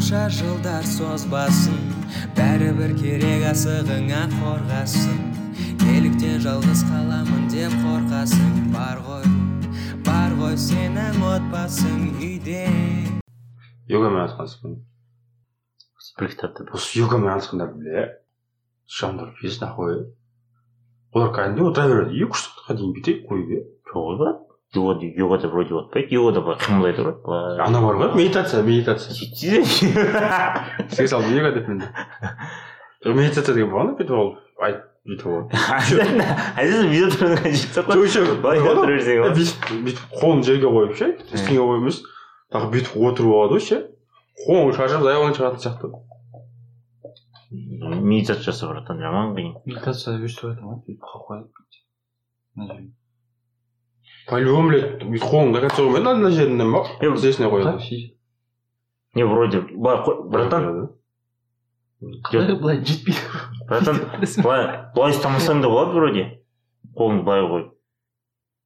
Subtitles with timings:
[0.00, 1.80] қанша жылдар созбасын
[2.32, 5.18] бәрібір керек асығыңа қорғасын.
[5.82, 9.26] Неліктен жалғыз қаламын деп қорқасың бар ғой
[10.06, 12.64] бар ғой сенің отбасың үйде.
[13.92, 14.78] Йогамен айналысқансың
[16.16, 18.06] бір кітапта осы йогамен айналысқандар бля
[18.88, 19.98] жандырып жібересің нахуй
[21.12, 22.24] олар кәдімгідей отыра береді.
[22.24, 23.62] Екі үш сағатқа дейін бүйтеді қойып иә
[23.92, 29.12] жоқ брат йога йогада вроде отпайды йогада былай қимылдайды былай ана бар ғой медитация медитация.
[29.14, 31.82] Сөйтсе сізге салып йога деп мен
[33.04, 34.84] медитация деген болған бүйтіп ол айт
[39.88, 41.08] бүйтіп қолын жерге қойып ше?
[41.32, 42.02] Ештеңе қойып емес.
[42.52, 43.80] Тағы бүйтіп отырып алады ғой ше
[44.44, 45.90] қолың шаршап аяғың шығатын сияқты.
[47.50, 51.48] Медитация жасап братан жаман қиын медитация өйстіп айтамын ғой бүйтіп қалып қояды
[52.54, 52.99] мына жерге
[54.29, 57.81] по любому блядь бүйтіп қолың до конца қоймайды ана жерінен ба Е, тізесіне қояды так
[57.85, 58.11] сөйтіп
[59.15, 60.65] не вроде былай қой братан
[62.31, 63.21] қалай былай жетпейді
[63.69, 64.01] братан
[64.43, 66.25] былай былай ұстамасаң да болады вроде
[66.97, 67.71] қолыңды былай қойып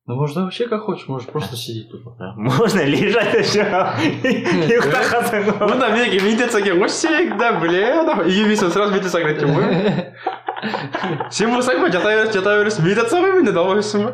[0.09, 5.69] ну можно вообще как хочешь можешь просто сидеть тупо можно лежать еще ұйықтап қалсаң болады
[5.69, 11.53] Мында менікі медитация екен ғой всегда бля нахуй үйге келсем сразу медитацияға кеткен ғой сен
[11.53, 14.11] болсаң ба жата бересің жата бересің медитация ғой менде далбайсың ба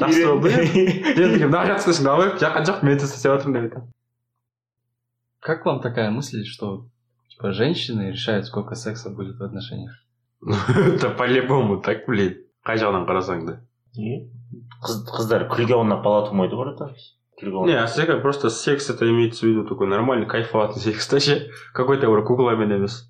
[0.00, 3.92] жақсы болды мен мына жатсың десең давай жаққан жоқ медитация істеп жатырмын деп айтамын
[5.40, 6.86] как вам такая мысль что
[7.28, 9.92] типа женщины решают сколько секса будет в отношениях?
[10.94, 12.36] Это по любому так блин.
[12.66, 13.60] Қай жағынан қарасаң да.
[14.84, 16.94] Қыз- қыздар күлге аунап бала тумайды ғой братан
[17.66, 21.50] не а сега просто секс это имеется в виду такой нормальный кайфоватый секс да ше
[21.72, 23.09] какой то бір кукламен емес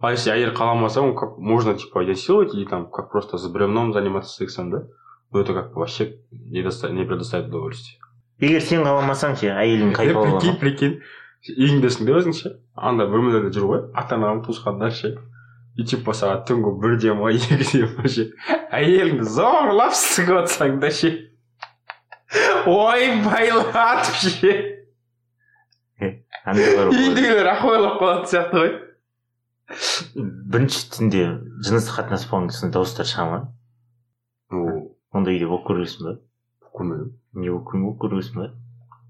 [0.00, 3.92] а если әйел қаламаса он как можно типа изнасиловать или там как просто с бревном
[3.92, 4.82] заниматься сексом да?
[5.32, 7.98] Ну это как вообще не, доста- не предоставит удовольствие
[8.38, 11.00] егер сен қаламасаң ше әйелің кайф прикинь прикинь.
[11.48, 15.16] Үйіңдесің деп өзің ше анда бөлмелерде жүр ғой ата анаң туысқандар ше
[15.78, 18.28] и типа сағат түнгі бірде ма екіде ма ше
[18.74, 21.12] әйеліңді зорлап сығып жатсаң да ше
[22.66, 24.52] ойбайлатып ше
[26.48, 28.72] үйдегілер ахуайлап қалатын сияқты ғой
[30.14, 31.24] бірінші түнде
[31.66, 33.40] жыныстық қатынас болған кезінде дауыстар шыға ма
[35.12, 36.14] ондай үйде болып көргенсің ба
[36.78, 37.12] көрмедім.
[37.36, 38.48] Не болып болып көргенсің ба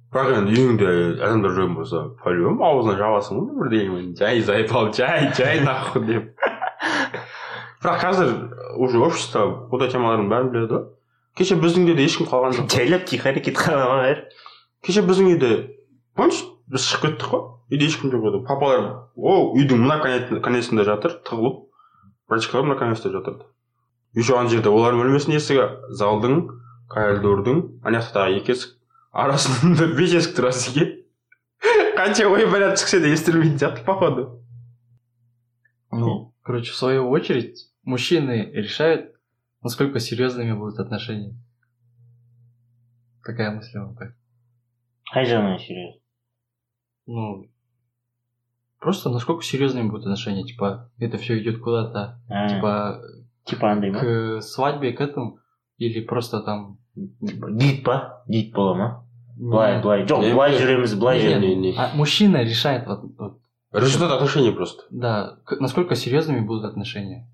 [0.09, 5.31] бірақ енді үйіңде адамдар жүрген болса по любому аузына жабасың ғой бірдеңемен жай заебал жай
[5.37, 6.31] жай нахуй деп.
[7.83, 8.31] Бірақ қазір
[8.83, 10.87] уже общество ондай темалардың бәрін біледі ғой.
[11.39, 12.73] Кеше біздің үйде де ешкім қалған жоқ.
[12.73, 14.25] Жайлап тихо әрекет бәрі?
[14.83, 15.53] Кеше біздің үйде
[16.19, 17.45] помнишь біз шығып кеттік қой.
[17.73, 18.41] Үйде ешкім жоқ еді.
[18.49, 18.85] Папалар
[19.17, 21.65] о үйдің мына конец- конецінде жатыр тығылып
[22.29, 23.43] братишкалар мына конецте жатыр
[24.15, 25.67] еще ана жерде олардың бөлмесінің есігі.
[25.97, 26.49] Залдың
[26.89, 28.75] коридордың ана жақта тағы екі есік
[29.13, 30.95] арасында бес есік тұрады екен
[31.99, 34.43] қанша ойбайлап шықса да естілмейтін сияқты походу.
[35.91, 39.13] Ну короче в свою очередь мужчины решают
[39.63, 41.35] насколько серьезными будут отношения.
[43.25, 44.15] Такая мысль вам как
[45.15, 46.01] қай жағынан серьезно
[47.09, 47.47] ну
[48.79, 53.01] просто насколько серьезными будут отношения типа это все идет куда-то А, типа
[53.45, 55.39] типа ма к свадьбе к этому
[55.79, 56.79] или просто там
[57.27, 59.05] Типа, гид па гид бола ма
[59.37, 60.59] былай былай жоқ Не, былай не.
[60.59, 61.75] жүреміз былай Не, жүреміз.
[61.79, 63.39] А мужчина решает вот, вот,
[63.73, 64.83] результат отношений просто.
[64.91, 67.27] Да к- насколько серьезными будут отношения?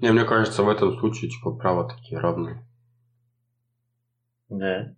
[0.00, 2.62] Не мне кажется в этом случае типа права такие равные.
[4.50, 4.92] Да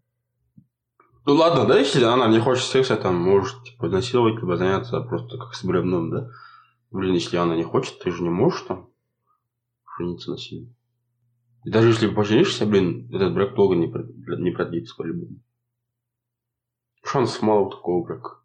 [1.27, 5.39] Ну ладно, да, если она не хочет секса, там, может, типа, насиловать, либо заняться просто
[5.39, 6.31] как с бревном, да?
[6.91, 8.89] Блин, если она не хочет, ты же не можешь там
[9.99, 10.75] жениться насильно.
[11.65, 15.37] И даже если поженишься, блин, этот брак долго не, не продлится по-любому.
[17.05, 18.41] Шансов мало у такого брака.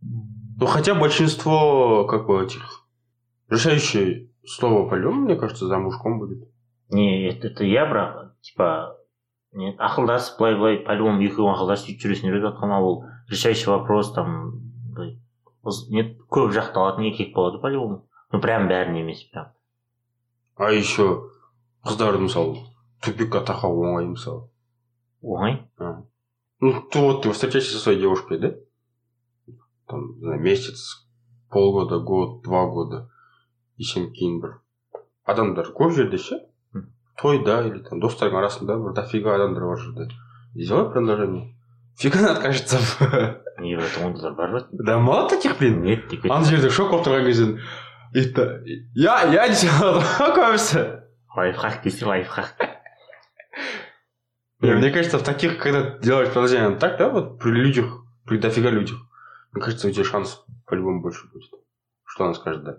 [0.00, 2.84] Ну, хотя большинство, как бы, этих...
[3.48, 6.48] Решающее слово по-любому, мне кажется, за мужиком будет.
[6.90, 8.97] не это я бірақ типа
[9.52, 12.98] не ақылдасып былай былай по любому екеуің ақылдасып сөйтіп жүресіңдер деп жатқан ал ол
[13.30, 14.60] решающий вопрос там
[14.96, 15.18] былай
[15.94, 19.52] не көп жақталатын еркек болады по любому ну прям бәрін емес прям
[20.58, 21.30] А еще
[21.86, 22.58] қыздарды мысалы
[23.00, 24.48] тупикқа тақау оңай мысалы
[25.22, 25.62] оңай.
[26.60, 28.54] Ну, ты вот ты встречаешься со своей девушкой, да?
[29.86, 31.06] Там, знаю, месяц,
[31.48, 33.08] полгода, год, два года.
[33.76, 34.56] И сен кейін бір
[35.22, 36.40] адамдар көп жерде ше.
[37.21, 40.09] тойда или там достардың арасында бір дофига адамдар бар жерде
[40.55, 41.55] сделай предложение
[41.97, 42.79] фиг она откажется
[43.59, 47.07] не брат ондайлар бар ма да мало таких блин нет деп ана жерде шок болып
[47.07, 47.59] тұрған кезде
[48.13, 48.63] это
[48.95, 50.85] я я десе алады ғой көбісі
[51.37, 52.69] лайфхак десе лайфхак
[54.63, 58.69] Не, мне кажется, в таких, когда делаешь предложение так, да, вот при людях, при дофига
[58.69, 58.97] людях,
[59.51, 61.51] Мне кажется, у тебя шанс по-любому больше будет.
[62.05, 62.77] Что она скажет, да?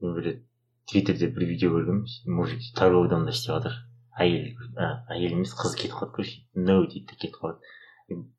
[0.00, 0.42] блядь
[0.91, 3.77] твиттерде бір видео көргенмін мужик второй домда істеп жатыр
[4.19, 4.51] әйел
[5.09, 7.71] әйел емес қыз кетіп қалады короче no дейді де кетіп қалады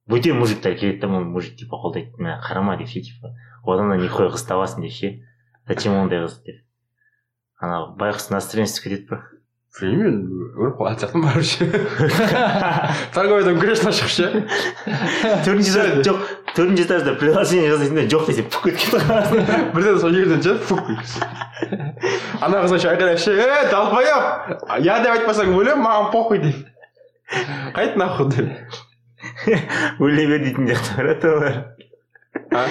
[0.08, 2.12] бөтен мужиктар келеді да оны мужик типа қолдайды.
[2.18, 3.32] Мә қарама деп ше типа.
[3.64, 5.12] Одан да нихуя қыз табасың деп ше.
[5.68, 6.62] Зачем ондай қыз деп?
[7.62, 9.28] Ана байғұс настроениесі түсіп кетеді бірақ
[9.78, 10.18] білмеймін
[10.58, 11.68] өліп қалатын сияқтымын ше.
[13.14, 14.26] Торговый грешно шығып ше.
[15.46, 16.26] Төртінші жоқ.
[16.55, 20.55] төртінші этажда приложение жасайсың да жоқ десе пук етіп кетіп қаласың бірден сол жерден ше
[20.69, 20.89] фук
[22.41, 26.65] ана қыз еще айқайлап ше е долбоеб я деп айтпасаң өлемін маған похуй дейді
[27.75, 31.55] қайт нахуй деп өле бер дейтін сияқты брат олар
[32.51, 32.65] а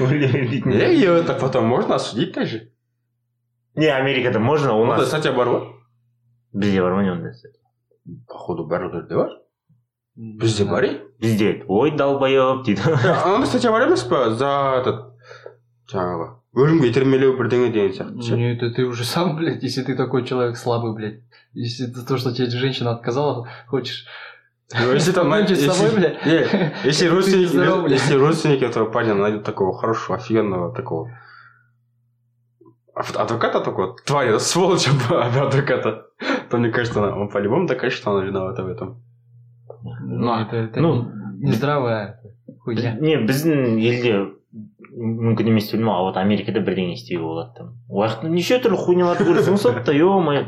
[0.00, 2.68] өле бер дейтін е и это потом можно осудить даже
[3.74, 5.60] не америкада можно у ондай нас статья бар ма
[6.52, 7.32] бізде бар ма не ондай
[8.28, 9.30] походу барлық жерде бар
[10.16, 14.50] бізде бар ей бізде ой долбоеб дейді андай статья бар емес па за
[14.80, 15.02] этот
[15.92, 19.94] жаңағы өлімге итермелеу бірдеңе деген сияқты ше Не, это ты уже сам, блядь, если ты
[19.94, 21.20] такой человек слабый, блядь.
[21.52, 24.06] Если это то, что тебе женщина отказала, хочешь
[24.72, 26.26] Ну, если там покончить с собой, если- блядь.
[26.26, 28.00] Не, если Будь родственники, здоров, блядь.
[28.00, 31.10] если родственники этого парня найдут такого хорошего, офигенного такого
[32.94, 36.06] ав- адвоката такого, тварь, сволочь об- адвоката,
[36.50, 39.02] то мне кажется, она- он по-любому докажет, что она виновата в этом.
[40.02, 40.94] Ну, это, это ну,
[41.38, 42.20] не- нездравая
[42.64, 42.96] хуйня.
[43.00, 44.14] не біздің елде
[44.96, 49.26] мүмкін емес деп білмеймін а вот америкада бірдеңе істеуге болады там уақытта неше түрлі хуйняларды
[49.28, 50.46] көрсең сотта е мое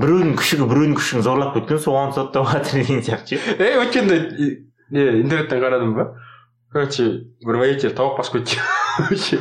[0.00, 4.58] біреудің күшігі біреудің күшін зорлап кеткен соған соттап жатыр деген сияқты ше Ей, өткенде и-
[4.90, 6.06] не интернеттен қарадым ба
[6.72, 7.08] короче
[7.46, 8.62] бір водитель тауық басып кеткен
[9.08, 9.38] Вообще.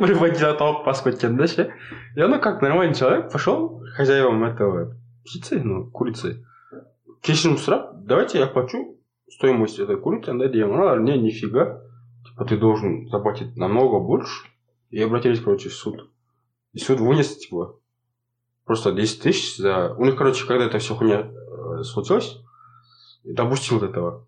[0.00, 1.70] бір водитель тауық басып кеткен да ше
[2.16, 6.42] и оно как нормальный человек пошел к хозяевам этого птицы ну курицы
[7.25, 8.97] кешірім сұрап давайте я плачу
[9.31, 11.81] стоимость этой курицы андай деген олар не нифига.
[12.25, 14.47] Типа ты должен заплатить намного больше.
[14.91, 16.09] И обратились короче в суд.
[16.73, 17.79] И суд вынес типа
[18.65, 22.37] просто 10 тысяч за у них короче когда это все хуйня э, случилось
[23.23, 24.27] допустил этого.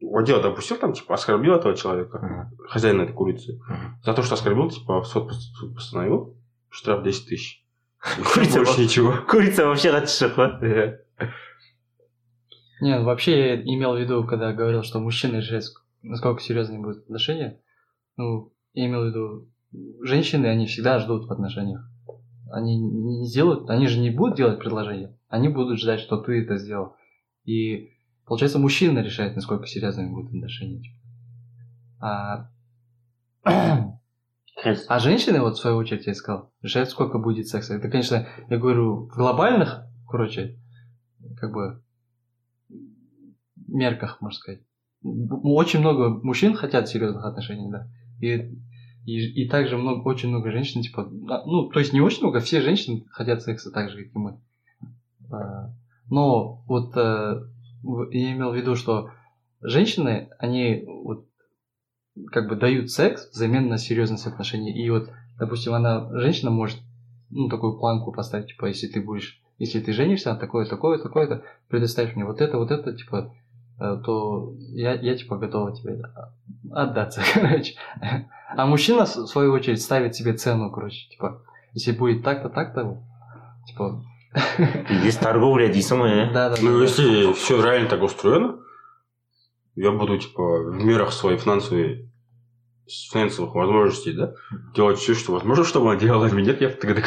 [0.00, 2.66] Водила допустил там типа оскорбил этого человека Мгм.
[2.68, 3.60] хозяина этой курицы.
[3.68, 3.98] Мгм.
[4.04, 6.36] за то что оскорбил типа суд, пос- суд постановил
[6.70, 7.64] штраф 10 тысяч.
[8.34, 9.14] Курица больше ничего.
[9.28, 10.28] курица вообще қатысы
[12.82, 14.98] Не, вообще я имел в виду, когда говорил, что
[15.38, 17.60] решают, ск- насколько серьезные будут отношения.
[18.16, 19.48] Ну, я имел в виду,
[20.04, 21.88] женщины, они всегда ждут в отношениях.
[22.50, 26.56] Они не сделают, они же не будут делать предложение, они будут ждать, что ты это
[26.56, 26.96] сделал.
[27.44, 27.92] И
[28.26, 30.80] получается, мужчина решает, насколько серьезными будут отношения.
[30.80, 30.98] типа.
[32.00, 32.50] А,
[34.88, 37.74] а женщины, вот в свою очередь, я сказал, решают, сколько будет секса.
[37.74, 40.58] Это, конечно, я говорю, в глобальных, короче,
[41.36, 41.80] как бы
[43.72, 44.60] мерках, можно сказать.
[45.02, 47.88] Очень много мужчин хотят серьезных отношений, да.
[48.20, 48.56] И,
[49.04, 52.60] и, и также много, очень много женщин, типа, ну, то есть не очень много, все
[52.60, 54.40] женщины хотят секса так же, как и мы.
[55.30, 55.74] А,
[56.08, 57.42] Но вот э,
[58.12, 59.10] я имел в виду, что
[59.60, 61.26] женщины, они вот
[62.30, 64.72] как бы дают секс взамен на серьезность отношений.
[64.72, 66.78] И вот, допустим, она, женщина может,
[67.30, 72.14] ну, такую планку поставить, типа, если ты будешь, если ты женишься, такое, такое, такое-то, предоставишь
[72.14, 73.34] мне вот это, вот это, типа,
[73.78, 76.02] то я, я типа готова тебе
[76.72, 77.74] отдаться, короче.
[78.56, 83.02] А мужчина, в свою очередь, ставит себе цену, короче, типа, если будет так-то, так-то,
[83.66, 84.04] типа,
[84.90, 88.56] здесь торговля дейсің ғой иә да, да, ну если все реально так устроено
[89.74, 92.08] я буду типа в мерах своей финансовой
[93.12, 94.34] финансовых возможностей, да,
[94.74, 97.02] делать все, что возможно, чтобы она делала, а нет, я тогда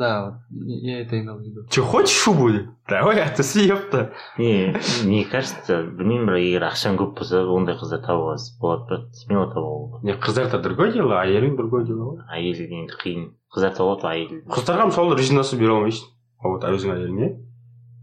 [0.00, 1.66] Да, вот, я это имел в виду.
[1.68, 2.48] Че, хочешь шубу?
[2.88, 4.14] Давай, отсоси, ёпта.
[4.38, 4.72] не
[5.04, 9.90] мне кажется білмеймін бірақ егер ақшаң көп болса ондай қыздар табуға болады бірақ смело табуға
[9.90, 12.24] болады Не, қыздар это другое дело, а әйелің другое дело ғой.
[12.32, 16.08] әйел енді қиын қыздар табылады ғой әйел Қыздарға мысалы резинасы бере алмайсың.
[16.40, 17.30] А вот өзің әйеліңе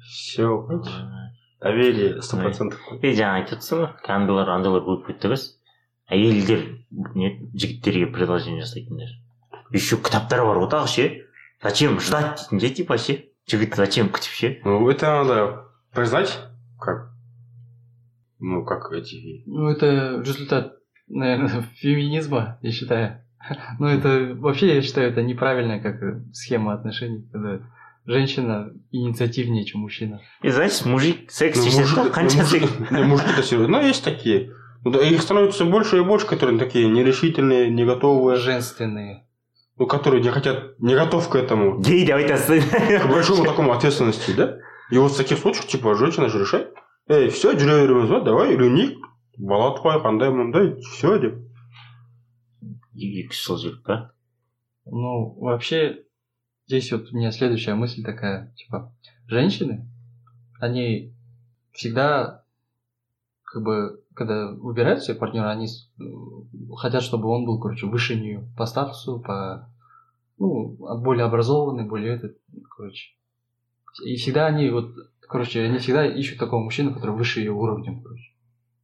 [0.06, 0.48] все,
[1.60, 2.80] доверие сто процентов.
[3.02, 3.90] е жаңа айтып отырсың ғой
[4.22, 5.48] андайлар андайлар көп кетті емес
[6.14, 6.62] әйелдер
[7.16, 9.18] не жігіттерге предложение жасайтындар
[9.74, 11.08] еще кітаптар бар ғой тағы ше
[11.63, 16.39] зачем ждать дейтін ше типа ше жігіт зачем күтіп ше Ну, это надо признать,
[16.81, 17.13] как,
[18.41, 19.43] ну, как эти...
[19.47, 20.73] Ну, это результат,
[21.09, 23.19] наверное, феминизма, я считаю.
[23.79, 27.59] Ну, это вообще, я считаю, это неправильная как э, схема отношений, когда
[28.07, 30.21] женщина инициативнее, чем мужчина.
[30.43, 33.79] и значит мужик секс Ну, шешеді мужик- да ну, қанша мужик- секс не, мужики-то серьезно.
[33.79, 34.51] Ну, есть такие.
[34.85, 39.25] Ну, да, их становится больше и больше, которые такие нерешительные, не готовые, Женственные.
[39.79, 42.61] ну, которые не хотят, не готов к этому, гей деп айтасың
[43.03, 44.59] к большому такому ответственности, да?
[44.91, 46.75] И вот в таких случаях, типа, женщина же решает,
[47.09, 48.99] эй, все, жүре береміз ба, давай, үйленейік,
[49.39, 51.39] бала туайық андай мындай все деп
[52.93, 53.97] екі үш жыл жүріп па
[54.85, 56.05] Ну, вообще,
[56.67, 58.93] здесь вот у меня следующая мысль такая, типа,
[59.29, 59.89] женщины,
[60.59, 61.15] они
[61.73, 62.45] всегда,
[63.45, 66.04] как бы, когда выбирают себе партнера, они э,
[66.76, 69.72] хотят, чтобы он был, короче, выше нее по статусу, по,
[70.40, 72.36] ну, а более образованный, более этот,
[72.76, 73.16] короче.
[74.04, 78.34] И всегда они вот, короче, они всегда ищут такого мужчину, который выше ее уровнем, короче.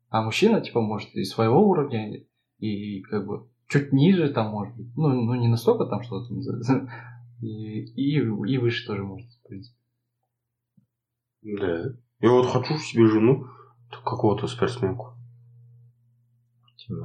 [0.09, 2.23] А мужчина, типа, может и своего уровня,
[2.59, 4.95] и как бы чуть ниже там может быть.
[4.95, 6.31] Ну, ну не настолько там что-то
[7.41, 9.77] и, и, и выше тоже может, в принципе.
[11.41, 11.85] да
[12.19, 13.47] я вот хочу себе жену
[14.05, 15.13] какого-то спортсменку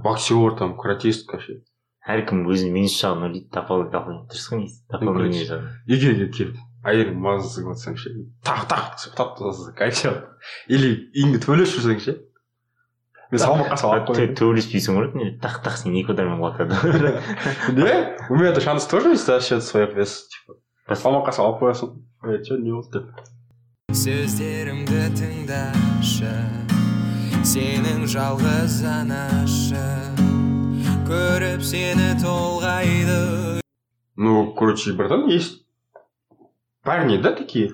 [0.05, 1.61] боксер там каратистка ше
[2.09, 4.67] әркім өзінің минус жағын ойлайды тапал дұрыс қой
[5.01, 5.45] короче.
[5.51, 6.57] жағын егер келіп
[6.89, 8.15] әйелің мазасы қылып жатсаң ше
[8.47, 10.05] тақ тақ сыптап тастаса кайф
[10.69, 12.17] или үйіңде төбелесіп жүрсең ше
[13.31, 16.73] мен салмаққа салып қояйын төбелеспейсің ғой не тақ тақ сен екі удармен құлатады
[17.77, 17.91] да
[18.31, 20.59] у меня то шанс тоже есть за счет своих вес типа.
[20.89, 21.91] Салмаққа салып қоясың.
[22.25, 23.29] Е че не болды деп
[23.93, 26.78] сөздерімді тыңдашы.
[27.48, 29.86] сенің жалғыз анашы
[31.08, 33.62] көріп сені толғайды
[34.16, 35.66] Ну, короче, братан, есть
[36.84, 37.74] парни, да, такие,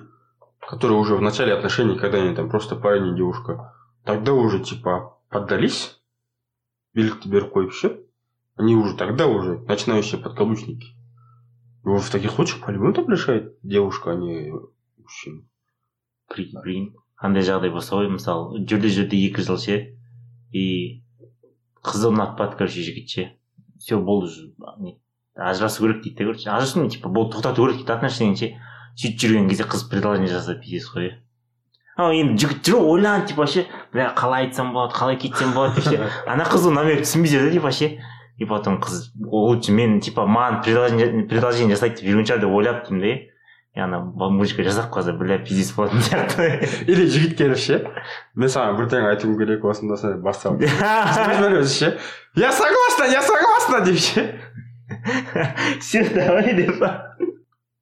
[0.60, 3.74] которые уже в начале отношений, когда они там просто парень и девушка,
[4.04, 6.00] тогда уже типа поддались,
[6.94, 7.90] билік беріп қойып ше,
[8.56, 10.88] они уже тогда уже начинающие подкаблучники.
[11.84, 14.52] И вот в таких случаях по-любому так решает девушка, а не
[14.98, 15.42] мужчина.
[16.28, 19.79] прикинь прикинь Қандай жағдай болса ғой мысалы жүрді жүрді екі жыл ше
[20.51, 20.65] и
[21.85, 23.27] қызы ұнатпады короче жігіт ше
[23.79, 24.31] все болды
[25.35, 28.51] ажырасу керек дейді да короче ажырасу не, типа болды тоқтату керек дейді отношениені ше
[28.95, 31.09] сөйтіп жүрген кезде қыз предложение жасады пиздец қой.
[31.09, 31.21] Иә
[31.95, 35.75] а енді жігіт жүр ғой, ойланды типа ше бля қалай айтсам болады қалай кетсем болады
[35.75, 36.09] деп ше.
[36.31, 37.91] Ана қыз намек түсінбей жүр да типа ше.
[38.37, 42.81] И потом қыз лучше мен типа маған предложение предложение жасайды деп жүрген шығар деп ойлап
[42.87, 43.13] тұрмын да
[43.76, 46.46] ана мужикқа жасап қалса бля пиздец болатын сияқты
[46.90, 47.78] Или жігіт келіп ше,
[48.34, 50.58] мен саған бірдеңе айтуым керек осында сен бастап.
[50.60, 51.90] Өзімен өзі ше,
[52.36, 54.40] я согласна, я согласна деп ше.
[55.80, 56.82] все давай деп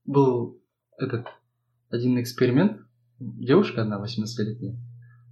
[0.04, 0.60] Был
[0.98, 1.26] этот
[1.90, 2.80] один эксперимент.
[3.18, 4.76] Девушка одна, 18-летняя,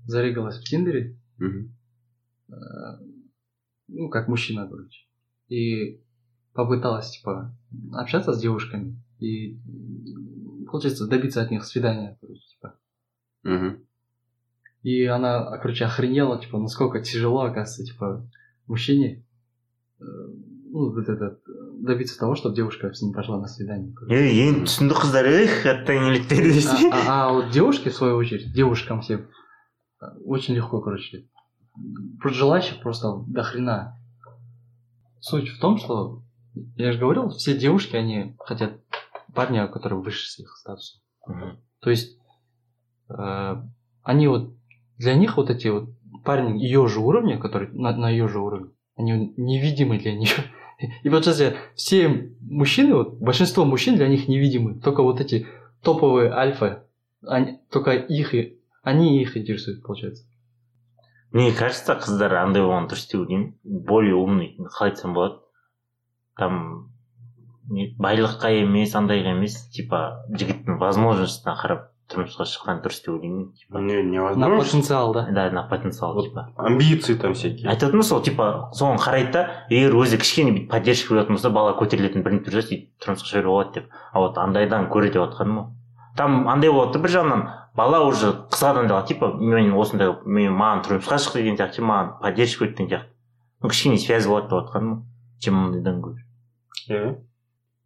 [0.07, 1.77] зарегалась в Тиндере, Мгм.
[2.49, 2.55] э,
[3.89, 5.07] ну, как мужчина, короче.
[5.49, 6.01] И
[6.53, 7.55] попыталась, типа,
[7.93, 10.20] общаться с девушками и, м,
[10.71, 12.75] получается, добиться от них свидания, короче, типа.
[13.43, 13.79] Мгм.
[14.83, 18.29] И она, короче, охренела, типа, насколько тяжело, оказывается, типа,
[18.67, 19.25] мужчине
[20.01, 20.05] э,
[20.73, 23.93] ну, вот этот, э, добиться того, чтобы девушка с ним пошла на свидание.
[23.95, 24.15] короче.
[24.15, 28.17] е енді түсінді қыздар эх оттан неліктеді десе А, а- а вот девушки, в свою
[28.17, 29.21] очередь, девушкам всем,
[30.03, 31.25] э, очень легко, короче.
[32.21, 33.97] Просто Желающих просто до хрена.
[35.21, 36.23] Суть в том, что,
[36.77, 38.73] я же говорил, все девушки, они хотят
[39.34, 41.00] парня, который выше с их статуса.
[41.80, 42.18] То есть,
[43.10, 43.56] э,
[44.04, 44.54] они вот,
[44.98, 45.90] для них вот эти вот
[46.24, 50.36] парни ее же уровня, которые на, на ее же уровне, они невидимы для нее.
[51.04, 54.80] И вот сейчас все мужчины, вот, большинство мужчин для них невидимы.
[54.80, 55.48] Только вот эти
[55.82, 56.86] топовые альфа,
[57.26, 60.26] они, только их, и- они их интересуют, получается.
[61.32, 65.40] мне кажется қыздар андай болған дұрыс деп ойлаймын более умный қалай айтсам болады
[66.36, 66.91] там
[67.70, 73.80] байлыққа емес андайға емес типа жігіттің возможностьына қарап тұрмысқа шыққан дұрыс деп ойлаймын типа.
[73.80, 74.02] Не,
[74.36, 75.28] На потенциал, да?
[75.32, 76.50] да на потенциал Вот типа.
[76.58, 77.70] амбиции там всякие.
[77.70, 81.72] айтып отырмын сол типа соған қарайды да егер өзі кішкене бүйтіп поддержка беретін болса бала
[81.80, 83.90] көтерілетін бірін түрі сөйтіп тұрмысқа шығаруға болады деп.
[84.12, 85.66] А вот андайдан көре деп жатқаным ғой
[86.18, 90.84] там андай болады да бір жағынан бала уже қызғанады да типа мен осындай мен маған
[90.84, 93.08] тұрмысқа шық деген сияқты маған поддержка еткен сияқты.
[93.64, 96.26] Ну кішкене связь болады деп жатқаным ғой чем ондайдан гөрі
[96.90, 97.16] Э.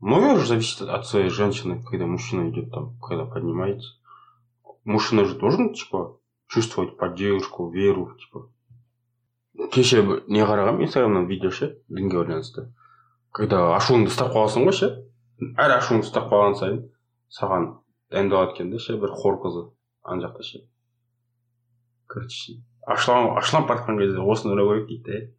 [0.06, 3.96] Же зависит от своей женщины, когда мужчина идет там, когда поднимается.
[4.84, 8.50] Мужчина же должен, типа, чувствовать поддержку, веру, типа.
[9.72, 12.68] кеше не қарағанмын инстаграмнан видео ше дінге байланысты.
[13.32, 14.90] Когда ашуыңды ұстап қаласың ғой ше
[15.56, 16.82] әр ашуыңды ұстап қалған сайын
[17.32, 17.70] саған
[18.12, 19.70] дайындалады екен да ше бір хор қызы
[20.04, 20.62] ана жақта ше.
[22.08, 25.32] Короче ашулан ашуланып бара жатқан кезде осыны ойлау керек дейді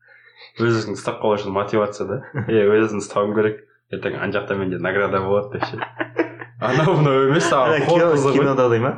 [0.57, 2.21] да өз өзіңді ұстап қалу үшін мотивация да.
[2.49, 3.66] Е өз өзіңді ұстауым керек.
[3.93, 5.77] Ертең ана жақта менде награда болады деп ше
[6.61, 8.93] анау мынау емес саған кинодағыдай ма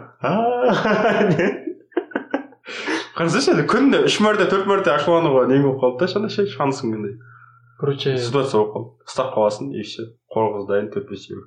[3.18, 7.18] қарасаңшы енді күніне үш мәрте төрт мәрте ашулануға не болып қалды да ше шансың андай
[7.78, 11.46] Короче, ситуация болып қалды ұстап қаласың и все хор қыз дайын төрт бес евро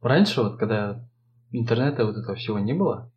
[0.00, 1.04] раньше вот, когда
[1.50, 3.12] интернета вот этого всего не было,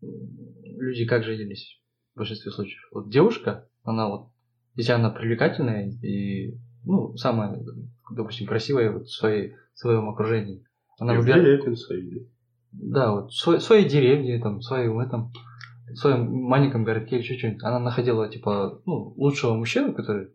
[0.00, 1.80] люди как женились
[2.14, 2.80] в большинстве случаев?
[2.92, 4.30] Вот девушка, она вот,
[4.74, 7.58] если она привлекательная и, ну, самая,
[8.10, 10.64] допустим, красивая вот в своей, в своем окружении,
[10.98, 12.26] она И в выбирает, деревне свои.
[12.72, 15.32] да, вот в своей, своей деревне, там, в своем этом,
[15.88, 17.62] в своем маленьком городке, еще что-нибудь.
[17.62, 20.30] Она находила, типа, ну, лучшего мужчину, который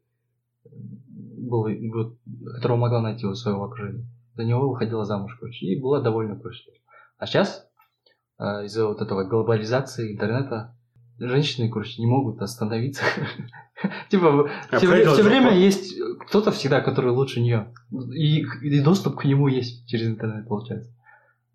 [0.63, 2.17] был, вот,
[2.55, 4.05] которого могла найти в своем окружении.
[4.35, 6.63] За него выходила замуж, короче, и была довольна, короче.
[7.17, 7.67] А сейчас,
[8.37, 10.75] а, из-за вот этого глобализации интернета,
[11.27, 13.03] женщины, короче, не могут остановиться.
[14.09, 14.87] Типа, А все
[15.23, 17.73] время есть кто-то всегда, который лучше нее.
[18.13, 20.91] И доступ к нему есть через интернет, получается.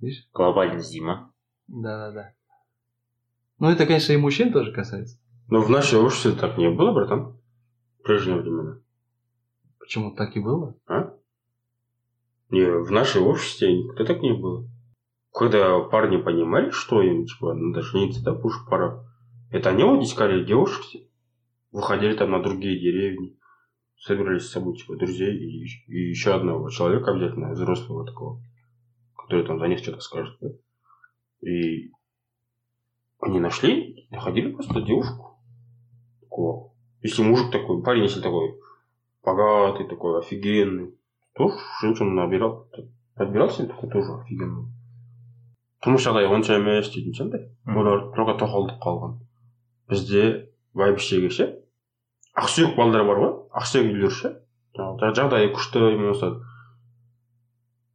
[0.01, 0.29] Видишь?
[0.33, 1.33] Глобальность Дима.
[1.69, 2.33] Да-да-да.
[3.59, 5.19] Ну, это, конечно, и мужчин тоже касается.
[5.49, 7.39] Но в нашей обществе так не было, братан.
[7.99, 8.81] В прежние времена.
[9.79, 10.77] Почему так и было?
[12.51, 14.69] Не, в нашей обществе никогда так не было.
[15.33, 19.05] Когда парни понимали, что им, типа, надо жениться, да, что пора.
[19.57, 20.85] Это они вот искали девушек,
[21.73, 23.39] выходили там на другие деревни,
[23.99, 28.43] собирались с собой, типа, друзей и, и еще одного человека обязательно, взрослого такого,
[29.17, 30.49] который там за них что-то скажет, да.
[31.41, 31.91] И
[33.19, 35.39] они нашли, находили просто девушку.
[36.21, 36.75] Такого.
[37.01, 38.61] Если мужик такой, парень, если такой
[39.25, 40.95] богатый, такой офигенный,
[41.33, 42.69] то женщину набирал.
[43.15, 44.67] Подбирал себе такой тоже офигенный.
[45.87, 49.13] тұрмыс жағдайы онша емес дейтін ше андай олар только тоқалдық қалған
[49.91, 50.25] бізде
[50.77, 51.47] бәйбішеге ше.
[52.37, 53.33] Ақсүйек балдар бар ғой.
[53.61, 54.33] Ақсүйек үйлер ше.
[54.77, 56.33] Жаңағы жағдайы күшті болмаса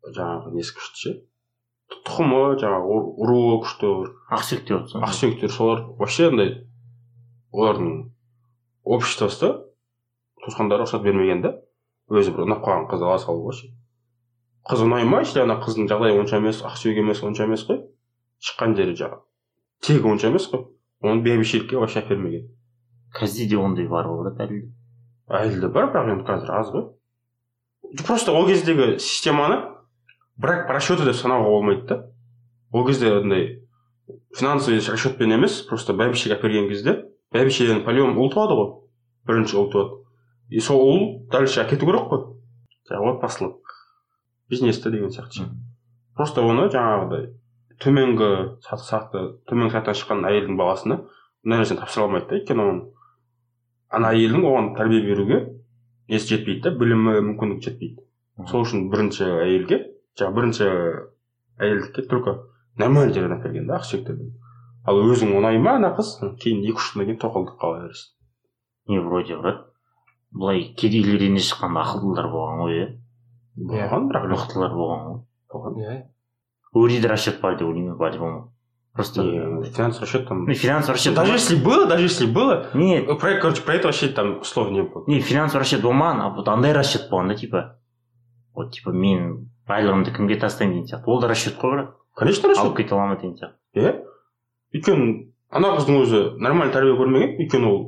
[0.07, 1.13] жаңағы несі күшті ше?
[1.91, 3.91] Тұқымы жаңағы руы күшті
[4.37, 5.05] ақсүйек деп отырсың?
[5.05, 6.55] Ақсүйектер солар вообще андай
[7.51, 7.91] олардың
[8.83, 9.51] обществосы
[10.41, 11.53] туысқандары рұқсат бермеген да
[12.09, 13.69] өзі бір ұнап қалған қызды ала салуға ше
[14.67, 17.79] қыз ұнаймай если ана қыздың жағдайы онша емес ақсүйек емес онша емес қой.
[18.45, 19.21] Шыққан жері жаңағы
[19.87, 20.67] тегі онша емес қой.
[21.01, 22.47] Оны бәйбішелікке вообще әпермеген
[23.15, 24.69] қазір де ондай бар ғой әлі де.
[25.27, 29.57] әлі де бар бірақ енді қазір аз ғой просто ол кездегі системаны
[30.37, 31.97] брак по расчету деп санауға болмайды да
[32.71, 33.47] ол кезде андай
[34.37, 36.95] финансовый расчетпен емес просто бәйбішеге әперген кезде
[37.33, 38.71] бәйбішеден по-любому ұл туады ғой
[39.27, 39.99] бірінші ұл туады
[40.49, 42.25] и сол ұл дальше әкету керек қой
[42.89, 43.75] жаңағы отбасылық
[44.51, 45.49] бизнесті деген сияқты ше
[46.15, 47.29] просто оны жаңағыдай
[47.81, 48.29] төменгі
[48.65, 50.99] саты саты төменгі сатыдан шыққан әйелдің баласына
[51.43, 52.81] мына нәрсені тапсыра алмайды да өйткені оның
[53.97, 55.41] ана әйелдің оған тәрбие беруге
[56.11, 58.05] несі жетпейді да білімі мүмкіндігі жетпейді.
[58.51, 59.81] Сол үшін бірінші әйелге
[60.19, 60.69] жаңағы бірінші
[61.61, 62.37] әйелдікке только
[62.77, 64.31] нормальный жерден әперген да ақсүйектерден
[64.85, 66.15] ал өзің ұнай ма ана қыз?
[66.41, 68.13] Кейін екі үш жылдан кейін тоқалдыққа ала бересің.
[68.89, 69.67] Не вроде брат.
[70.31, 72.87] Былай кедейлерден де шыққан ақылдылар болған ғой иә.
[73.71, 75.19] Болған бірақ мықтылар болған ғой.
[75.53, 75.97] Болған иә.
[76.74, 78.52] өреде расчет бар деп ойлаймын по-любому
[78.92, 83.02] просто И финансовый расчет там ну финансовый расчет даже если было даже если было не
[83.02, 86.48] про короче про это вообще там слов не было не финансовый расчет болмаған а вот
[86.48, 87.78] андай расчет болған да типа
[88.54, 92.58] вот типа мен байлығымды кімге тастаймын деген сияқты ол да расчет қой брат конечно алып
[92.58, 93.92] расчет кете аламын деген сияқты иә
[94.74, 97.82] өйткені ана қыздың өзі нормальный тәрбие көрмеген өйткені ол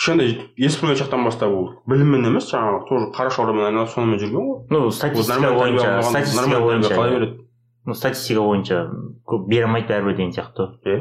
[0.00, 4.48] кішкентай ес білген шақтан бастап ол біліммен емес жаңағы тоже қара шаруамен айналысып сонымен жүрген
[4.48, 7.43] ғой ну ол статистика нормальный тәрбие бойынша алмаған статистика нормальный тәрбие қалай бойынша береді
[7.85, 8.81] ну статистика бойынша
[9.25, 10.99] көп бере алмайды бәрібір деген сияқты иә.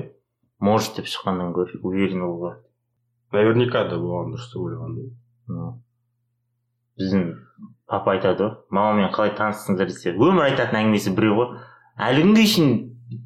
[0.61, 2.57] Может деп шыққаннан гөрі уверен болуға
[3.35, 5.11] наверняка да болған дұрыс деп ойлағанда
[5.47, 5.65] Ну,
[6.97, 7.25] біздің
[7.91, 10.15] папа айтады ғой мамамен қалай таныстыңдар десе.
[10.15, 11.51] Өмір айтатын әңгімесі біреу ғой.
[12.01, 12.71] Әлі күнге шейін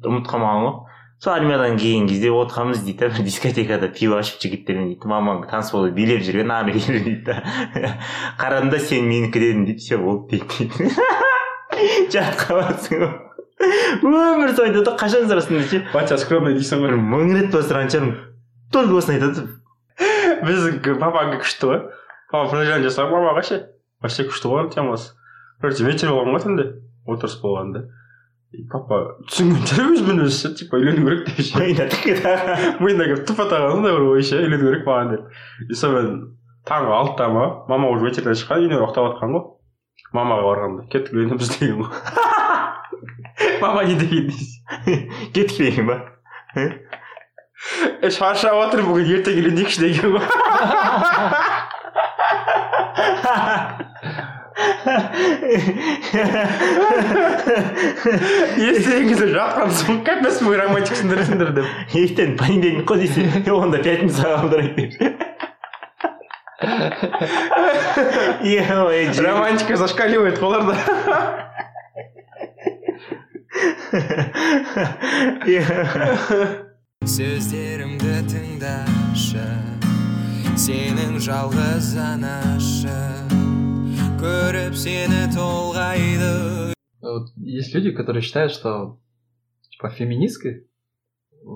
[0.03, 0.75] ұмытып қалмаған ғой.
[1.23, 5.07] Сол армиядан келген кезде отырғанбыз дейді да бір дискотекада пиво ішіп жігіттермен дейді.
[5.13, 7.39] Мамаң таныс болып билеп жүрген ары бері дейді да.
[8.41, 10.91] Қарадым да сен менікі дедің дейді все болды дейді
[12.13, 13.28] жатып қаласың ғой.
[13.59, 17.91] Өмір бойы айтады ғой қашан сұрасың десе батя скромный дейсің бір мың рет па сұраған
[17.91, 18.17] шығармын
[18.71, 19.47] только осыны айтады
[20.45, 21.79] біздің папаға күшті ғой.
[22.31, 23.57] Папа плажан жасап мамаға ше
[23.99, 24.23] вообще?
[24.29, 25.11] Күшті ғой темасы
[25.59, 26.67] короче вечер болған ғой түнде
[27.09, 27.83] отырыс болған да.
[28.55, 31.59] И папа түсінген шығар өзімен өзі ше типа үйлену керек деп ше.
[32.79, 35.27] Миына келіп тупо тағаны да бір ой ше үйлену керек маған деп.
[35.67, 36.15] И сонымен
[36.69, 39.45] таңғы алтыда ма мама уже вечерден шыққан үйіне ұйықтап жатқан ғой.
[40.15, 40.87] Мамаға барғанда.
[40.93, 42.47] Кеттік үйленеміз деген ғой.
[43.61, 44.63] Мама не дегендейсіз
[45.33, 45.95] кетіп ба
[46.55, 46.69] э?
[48.01, 50.23] э, шаршап жатыр бүгін ертең үйленейікші деген ғой
[58.69, 63.21] естігенкезде жатқан соң капец мой романтиксіңдер сендер деп ертең понедельник қой десе
[63.53, 64.75] онда пятница қалдырайық
[68.51, 70.73] деп романтика зашкаливает ғой оларда
[77.04, 79.46] сөздерімді тыңдашы
[80.58, 83.34] сенің жалғыз анашың
[84.22, 88.98] көріп сені толғайды Вот есть люди, которые считают, что
[89.70, 90.66] типа феминисткой
[91.32, 91.46] э,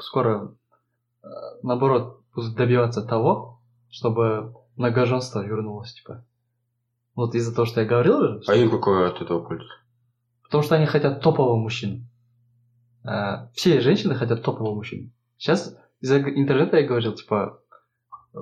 [0.00, 0.56] скоро
[1.22, 1.28] э,
[1.62, 6.24] наоборот будут добиваться того, чтобы многоженство вернулось, типа.
[7.14, 9.70] Вот из-за того, что я говорил же, А им какой от этого польза?
[10.53, 12.05] потому что они хотят топового мужчину.
[13.03, 15.09] Э, Все женщины хотят топового мужчину.
[15.39, 17.59] Сейчас из-за г- интернета я говорил, типа,
[18.35, 18.37] э,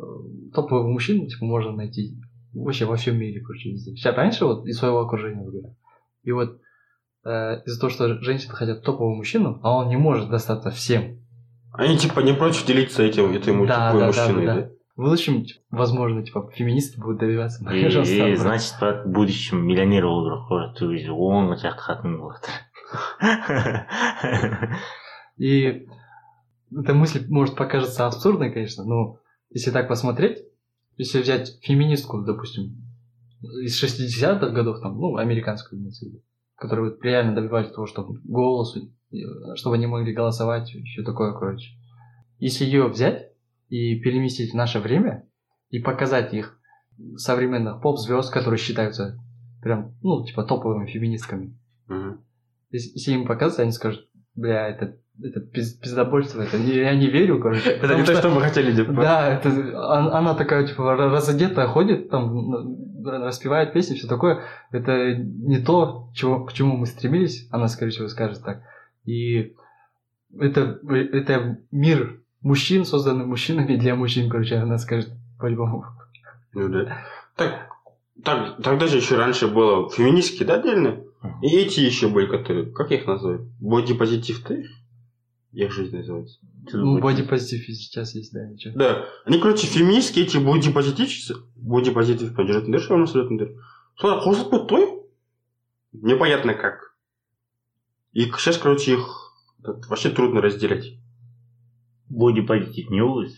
[0.53, 2.17] топового мужчину, типа, можно найти
[2.53, 3.95] вообще во всем мире, короче, везде.
[3.95, 5.77] Сейчас раньше вот из своего окружения выбираю.
[6.23, 6.59] И вот
[7.23, 11.17] э, из-за того, что женщины хотят топового мужчину, а он не может достаться всем.
[11.71, 14.69] Они типа не против делиться этим, этой Да, такой да, да, мужчиной, да, да?
[15.01, 20.45] В будущем, возможно, типа, феминисты будут добиваться И, и, значит брат в будущем миллионер болу
[20.47, 22.45] керек той кезде он шақты қатын болады
[25.37, 25.87] И
[26.71, 29.17] эта мысль может покажется абсурдной, конечно, но
[29.49, 30.37] если так посмотреть,
[30.97, 32.75] если взять феминистку, допустим,
[33.41, 36.21] из 60-х годов, там, ну, американскую, имеется в виду,
[36.55, 39.17] которые вот реально добивались того, чтобы голос, э,
[39.55, 41.71] чтобы они могли голосовать, все такое, короче.
[42.37, 43.30] Если ее взять
[43.71, 45.23] и переместить в наше время
[45.69, 46.59] и показать их
[47.15, 49.17] современных поп-звезд, которые считаются
[49.63, 51.57] прям, ну, типа топовыми феминистками,
[51.87, 52.19] Мгм.
[52.69, 57.07] если, если им показать, они скажут, бля, это, это пиз- пиздобольство, это не- я не
[57.07, 57.69] верю, короче.
[57.69, 58.93] Это не то, что- мы хотели делать.
[58.95, 59.49] Да, это,
[60.17, 64.41] она такая, типа, ра- разодетая ходит, там, распевает песни, все такое.
[64.71, 68.63] Это не то, чего, к чему мы стремились, она, скорее всего, скажет так.
[69.05, 69.55] И
[70.37, 70.79] это,
[71.13, 75.85] это мир мужчин, созданный мужчинами для мужчин, короче, она скажет по-любому.
[76.53, 77.05] Ну да.
[77.35, 77.69] Так,
[78.23, 81.03] так, тогда же еще раньше было феминистки, да, отдельно?
[81.41, 83.41] И эти еще были, которые, как их называют?
[83.59, 84.67] Бодипозитив ты?
[85.53, 86.39] Их жизнь называется.
[86.73, 88.77] Ну, бодипозитив сейчас есть, да, ничего.
[88.77, 89.05] Да.
[89.25, 93.55] Они, короче, феминистки, эти бодипозитивщицы, бодипозитив поддерживают шамын сүретіндер.
[94.01, 94.85] Солар қосылып кетті ғой.
[95.93, 96.95] Непонятно как.
[98.13, 100.97] И сейчас, короче, их вообще трудно разделять
[102.10, 103.36] бодипозитив не ол өзі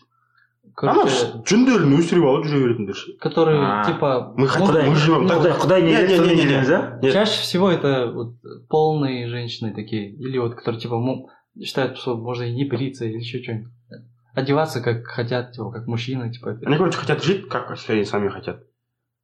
[0.79, 3.13] Ана Короче, жүндерін өсіріп алып жүре беретіндер ше.
[3.19, 3.85] которые, А.
[3.85, 4.33] типа...
[4.37, 5.59] Мы ну, хотим- мы живем ну, так.
[5.59, 6.43] құдай құдай не Не, не, деп не, не, не.
[6.43, 7.13] демейміз а Нет.
[7.13, 8.35] Чаще всего это вот
[8.69, 11.27] полные женщины такие, или вот которые типа мо-
[11.61, 13.73] считают, что можно и не бриться, или еще что-нибудь.
[14.35, 16.51] Одеваться как хотят, типа, как мужчины, типа.
[16.51, 18.63] это- Они, короче, хотят жить, как они сами хотят.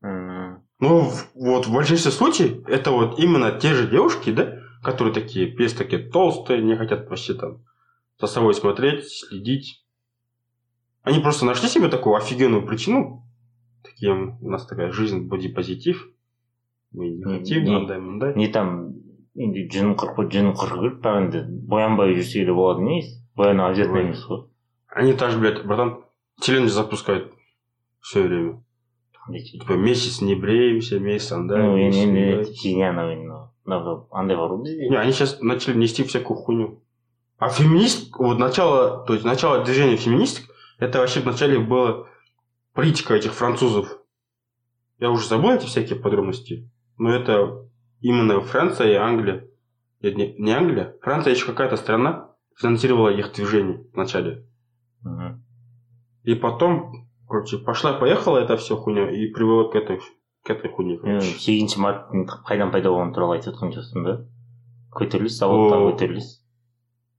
[0.03, 5.15] М, Ну, в- вот в большинстве случаев это вот именно те же девушки, да, которые
[5.15, 7.59] такие, пес такие толстые, не хотят вообще там
[8.21, 9.85] за собой смотреть, следить.
[11.03, 13.27] Они просто нашли себе такую офигенную причину.
[13.83, 16.09] Такие, у нас такая жизнь, бодипозитив.
[16.93, 18.35] Мы не Не- хотим, не- мындай, мындай.
[18.37, 18.95] не там
[19.37, 23.03] енді жүнін қырқып жүнін қырқу керек бірақ енді боянбай жүрсе де болады не
[23.37, 24.05] бояну обязательно Ой.
[24.07, 24.45] емес қой
[24.89, 26.05] Они даже, блядь, братан,
[26.41, 27.33] челлендж запускают
[28.01, 28.63] все время.
[29.27, 29.59] Қандай тиді?
[29.59, 32.39] Типа, месяц не бреемся, месяц андай, ну месяц енді мындай.
[32.39, 33.27] енді фигня анау енді
[33.67, 36.81] мынау андай бар ғой бізде Не, они сейчас начали нести всякую хуйню.
[37.39, 40.47] А феминист, вот начало, то есть начало движения феминисток,
[40.79, 42.09] это вообще вначале было
[42.73, 43.99] политика этих французов.
[44.99, 47.67] Я уже забыл эти всякие подробности, но это
[48.01, 49.49] именно Франция и Англия.
[50.01, 54.47] Нет, Не, не Англия, Франция еще какая-то страна финансировала их движение вначале.
[55.03, 55.45] Мгм.
[56.23, 60.01] И потом, короче, пошла-поехала эта все хуйня и привела к этой,
[60.45, 60.99] к этой хуйне.
[61.03, 61.39] мен короче.
[61.39, 64.15] сегізінші марттың қайдан пайда болғаны туралы айтып жатқан жоқсың да
[64.93, 65.91] көтеріліс заводтан О.
[65.91, 66.38] көтеріліс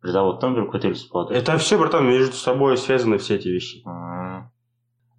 [0.03, 3.81] бір заводтан бір көтеріліс болады Это все, братан, между собой связаны все эти вещи.
[3.85, 4.49] М,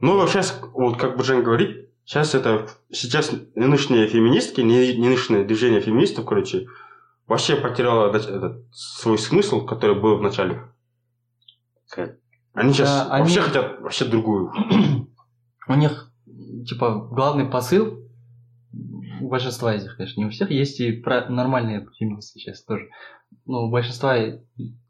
[0.01, 5.81] Ну, сейчас, вот как бы Жен говорит, сейчас это, сейчас нынешние феминистки, не- нынешнее движение
[5.81, 6.67] феминистов, короче,
[7.27, 10.61] вообще потеряло нач- этот, свой смысл, который был в начале.
[11.89, 12.17] Как?
[12.55, 14.53] Они сейчас Да, они- вообще хотят вообще другую.
[15.69, 16.11] У них,
[16.69, 17.99] типа, главный посыл
[19.21, 22.89] у большинства из них, конечно, не у всех, есть и про- нормальные феминистки сейчас тоже.
[23.45, 24.17] Но у большинства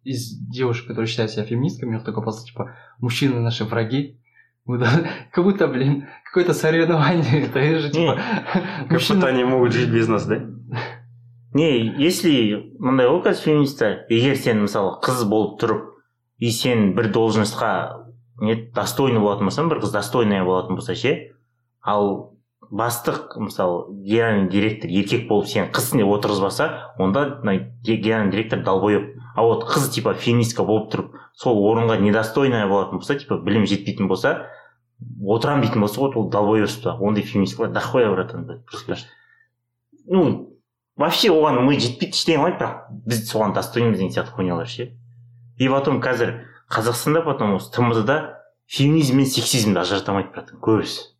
[0.04, 4.18] из девушек, которые считают себя феминистками, у них такой посыл, типа, мужчины наши враги.
[4.64, 7.46] Мы должны- Как будто, блин, какое-то соревнование.
[7.46, 8.18] Это же, типа,
[8.82, 10.40] Как мужчина- будто они могут жить без нас, да?
[11.54, 15.86] не если мындай ғой қазір феминистер егер сен мысалы қыз болып тұрып
[16.38, 17.70] и сен бір должностьқа
[18.42, 21.32] не достойный болатын болсаң бір қыз достойная болатын болса ше
[21.80, 22.34] ал
[22.71, 28.63] бастық мысалы генеральный директор еркек болып сен қызсың деп отырғызбаса онда мына ге- генеральный директор
[28.63, 33.67] долбоеб а вот қыз типа феминистка болып тұрып сол орынға недостойная болатын болса типа білім
[33.67, 34.47] жетпейтін болса
[35.19, 38.97] отырамын дейтін болса вот ол долбоебство ондай феминисткалар дохуя братан просто.
[40.05, 40.49] Ну
[40.95, 44.91] вообще оған ми жетпейді ештеңе қылмайды бірақ біз соған достойнымыз деген сияқты хуйнялар ше
[45.57, 48.17] и потом қазір қазақстанда потом осы тмд да
[48.67, 51.11] феминизм мен сексизмді ажырата алмайды братан көбісі.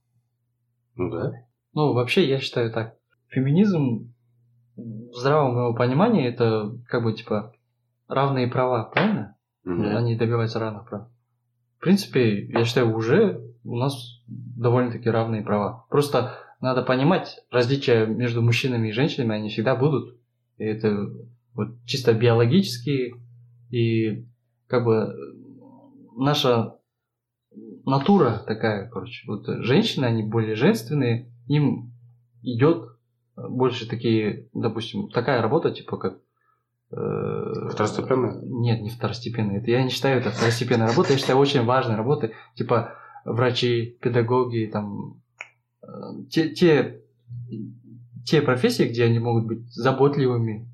[0.95, 1.31] Ну да.
[1.73, 2.95] Ну, вообще, я считаю так.
[3.29, 4.13] Феминизм
[4.75, 7.53] в здравом его понимании это как бы типа
[8.07, 9.35] равные права, правильно?
[9.63, 9.95] Мгм.
[9.95, 11.07] Они добиваются равных прав.
[11.77, 15.85] В принципе, я считаю, уже у нас довольно-таки равные права.
[15.89, 20.17] Просто надо понимать, различия между мужчинами и женщинами, они всегда будут.
[20.57, 21.09] И это
[21.53, 23.15] вот чисто биологические
[23.71, 24.25] и
[24.67, 25.13] как бы
[26.15, 26.75] наша
[27.85, 29.25] натура такая, короче.
[29.27, 31.93] Вот женщины, они более женственные, им
[32.41, 32.89] идет
[33.35, 36.19] больше такие, допустим, такая работа, типа как...
[36.91, 38.41] э, Второстепенная?
[38.43, 39.59] Нет, не второстепенная.
[39.59, 42.33] Это я не считаю это второстепенной работой, я считаю очень важной работой.
[42.55, 42.93] Типа
[43.25, 45.21] врачи, педагоги, там
[45.81, 45.87] э,
[46.29, 47.01] те, те,
[48.25, 50.67] те профессии, где они могут быть заботливыми,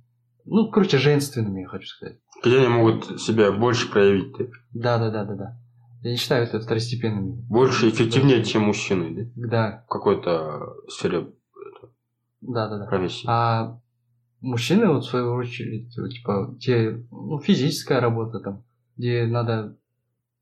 [0.46, 2.20] ну, короче, женственными, я хочу сказать.
[2.44, 4.34] Где они могут себя больше проявить?
[4.74, 5.60] Да, да, да, да, да.
[6.08, 7.44] Я не считаю это второстепенными.
[7.50, 9.48] Больше эффективнее, чем мужчины, да?
[9.48, 11.28] Да, В какой-то сфере
[12.40, 12.86] да, да, да.
[12.86, 13.26] профессии.
[13.28, 13.78] А
[14.40, 18.64] мужчины, вот, в свою очередь, типа, те, ну, физическая работа там,
[18.96, 19.76] где надо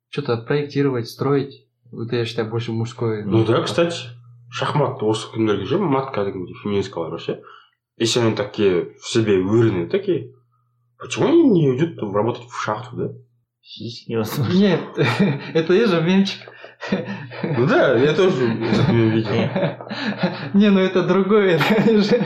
[0.10, 3.26] что-то проектировать, строить, вот я считаю, больше мужское.
[3.26, 3.98] Ну да, кстати,
[4.52, 7.42] шахмат осы күндерге ше мат кәдімгідей феминисткалар ше
[7.98, 10.36] если они такие в себе уверенные такие
[11.00, 13.10] почему они не идут работать в шахту да
[13.65, 14.81] физически невозможно Нет,
[15.55, 16.41] это я же мемчик.
[17.43, 19.33] ну да я тоже этот мем видел
[20.55, 21.59] Не, ну это другое.
[21.59, 22.19] это же-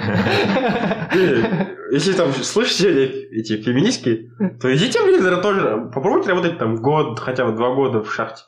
[1.15, 7.19] Не, если там слышите эти феминистки то идите блин наверное, тоже попробуйте работать там год
[7.19, 8.43] хотя бы два года в шахте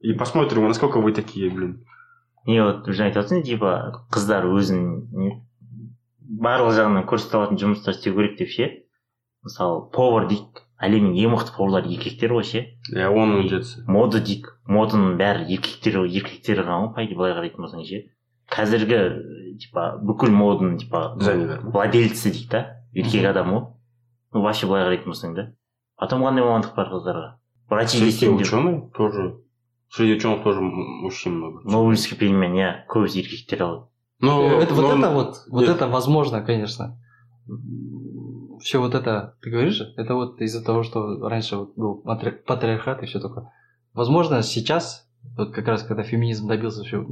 [0.00, 1.84] и посмотрим насколько вы такие блин
[2.46, 4.80] не вот жаңа айтып жатрсың типа қыздар өзін
[5.12, 5.30] не
[6.40, 8.68] барлық жағынан көрсете алатын жұмыстар істеу керек деп ше
[9.44, 12.63] мысалы повар дейік әлемнің ең мықты поварлары еркектер ғой ше?
[12.93, 17.65] Иә оның жетісі мода дейік моданың бәрі еркектер еркектер ғана ғой по идее былай қарайтын
[17.65, 18.01] болсаң ше?
[18.55, 18.99] Қазіргі
[19.61, 21.05] типа бүкіл моданың типа
[21.69, 22.61] владельцы дейді да
[22.93, 23.65] еркек адам ғой.
[24.33, 25.49] Ну вообще былай қарайтын болсаң да.
[25.97, 27.27] Потом қандай мамандық бар қыздарға?
[27.69, 29.37] Врачи среди ученых тоже.
[29.89, 33.85] Среди ученых тоже мужчин много нобелевский премияны иә көбісі еркектер алады.
[34.19, 36.97] Но Это вот это вот, вот это возможно, конечно.
[38.60, 42.42] Все вот это, ты говоришь, же, это вот из-за того, что раньше вот был матри-
[42.46, 43.52] патриархат и все такое.
[43.94, 47.04] Возможно, сейчас, вот как раз когда феминизм добился все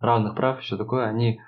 [0.00, 1.40] равных прав и все такое, они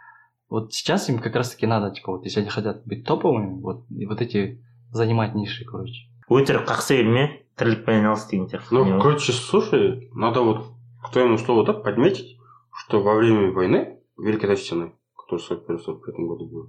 [0.48, 3.84] вот сейчас им как раз таки надо, типа, вот если они хотят быть топовыми, вот,
[3.90, 6.06] и вот эти занимать ниши, короче.
[6.30, 7.24] өтірік қақса берме
[7.58, 9.02] тірлікпен айналыс деген сияқты Ну, не ғой?
[9.02, 10.64] короче, слушай, надо вот
[11.02, 12.38] к твоему слову так подметить,
[12.72, 16.66] что во время войны Великой Отечественной, которая 41-45 году была,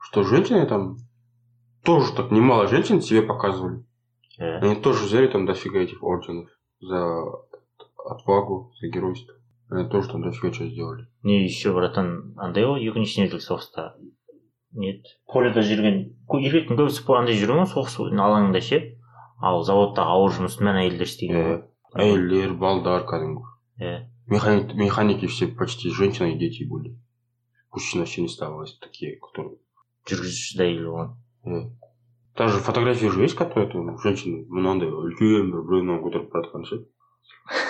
[0.00, 0.98] что женщины там
[1.87, 3.83] тоже так немало женщин себе показывали.
[4.37, 4.59] Иә.
[4.61, 6.99] Они тоже взяли там дофига этих орденов за
[8.05, 9.33] отвагу, за геройство.
[9.69, 11.07] Они тоже там дофига что сделали.
[11.23, 13.87] не еще братан андай ғой екінші дүниежүзілік соғыста
[14.71, 15.97] не еді поледа жүрген
[16.39, 17.97] еркектің көбісі андай жүрген ғой соғыс
[18.27, 18.79] алаңында ше
[19.41, 21.41] ал заводтағы ауыр жұмысты бәрін әйелдер істеген
[21.97, 23.43] Э, Әйелдер, балдар, кәдімгі.
[23.81, 26.95] иә Механик, механики все почти женщины и дети были.
[27.71, 29.55] Мужчин вообще не оставалось такие, которые
[30.07, 31.26] жүргізуші де әйел болған Э.
[32.37, 36.85] Даже фотографии же есть, которые там женщины мынандай үлкен бір біреуін көтеріп бара жатқан ше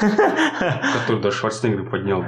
[0.98, 2.24] который даже шварценеггер поднял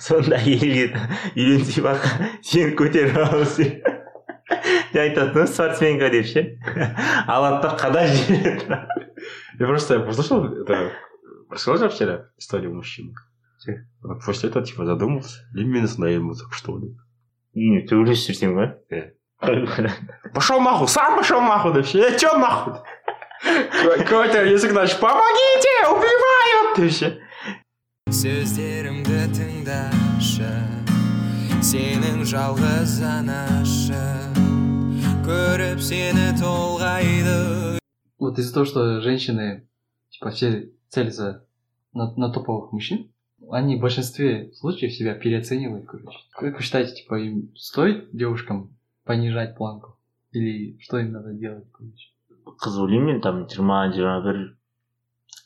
[0.00, 0.96] сонда әйелге
[1.36, 2.08] үйленсе бақ
[2.42, 6.44] сені көтеріп алыңыз деп айтатын ғой спортсменка деп ше?
[7.26, 8.80] Алады да қадап жібереді.
[9.60, 10.92] Я просто я послушал это
[11.50, 13.14] рассказал же вчера историю мужчины.
[14.24, 16.96] После этого типа задумался именно с наебнулся что ли?
[17.54, 18.70] Үйіне төбелесіп жүрсең ба?
[18.90, 19.10] Иә.
[20.34, 22.74] пошел нахуй сам пошел нахуй да все э, чё нахуй?
[23.98, 25.88] Какой-то язык наш помогите!
[25.88, 26.76] Убивают!
[26.76, 27.18] Ты все
[28.14, 30.50] сөздерімді тыңдашы
[31.64, 34.02] сенің жалғыз анашы.
[35.24, 37.80] Көріп сені толғайды.
[38.20, 39.66] Вот из-за того, что женщины,
[40.10, 41.46] типа, все целятся
[41.94, 43.10] на, на топовых мужчин,
[43.49, 46.17] они в большинстве случаев себя переоценивают, короче.
[46.31, 48.75] Как вы считаете, типа, им стоит девушкам
[49.05, 49.97] понижать планку?
[50.31, 52.11] Или что им надо делать, короче?
[52.49, 54.37] қыз ойлаймын мен там жиырма жиырма бір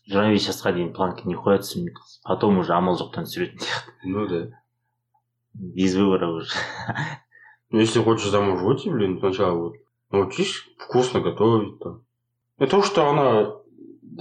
[0.08, 4.13] жиырма бес жасқа дейін планка не қоя түсірмейді қыз потом уже амал жоқтан түсіретін сияқты
[4.13, 4.39] ну да
[5.53, 6.56] без выбора уже
[7.73, 9.73] Ну, если хочешь замуж выйти, блин, сначала вот
[10.12, 12.03] научись вкусно готовить там.
[12.60, 13.51] И то, что она...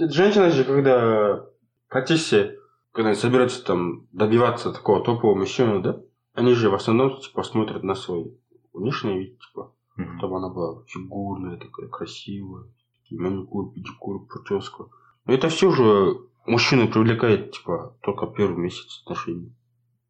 [0.09, 1.47] Женщина же, когда в
[1.87, 2.56] процессе,
[2.98, 6.00] когда они собираются там добиваться такого топового мужчины, да,
[6.34, 8.36] они же в основном, типа, смотрят на свой
[8.72, 10.18] внешний вид, типа, Мгм.
[10.18, 12.64] чтобы она была фигурная, такая красивая,
[13.12, 14.86] маникюр, педикюр, прическа.
[15.26, 19.54] Это все уже мужчину привлекает, типа, только первый месяц отношений.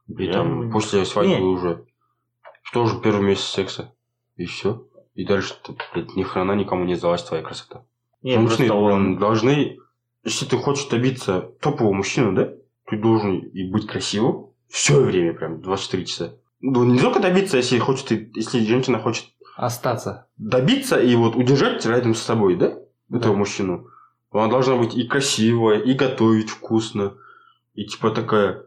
[0.07, 1.43] И Я там не- после свадьбы Не.
[1.43, 1.85] уже
[2.73, 3.95] тоже первый месяц секса.
[4.37, 4.87] И все.
[5.15, 7.85] И дальше, ты, блядь, ни хрена никому не сдалась твоя красота.
[8.23, 9.77] Не, ол- блин, должны,
[10.25, 12.55] если ты хочешь добиться топового мужчины, да,
[12.89, 16.35] ты должен и быть красивым все время, прям 24 часа.
[16.61, 20.27] Ну, не только добиться, если хочет, если женщина хочет Остаться.
[20.37, 22.79] добиться и вот удержать рядом с собой, да,
[23.11, 23.39] этого Да.
[23.39, 23.87] мужчину.
[24.31, 27.15] Она должна быть и красивая, и готовить вкусно,
[27.75, 28.65] и типа такая,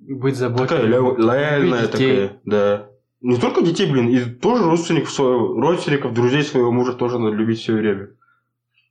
[0.00, 0.88] Быть такая заботливой.
[0.88, 2.88] ля- лояльная такая, да.
[3.20, 7.60] Не только детей, блин, и тоже родственников, своего, родственников, друзей своего мужа тоже надо любить
[7.60, 8.08] все время.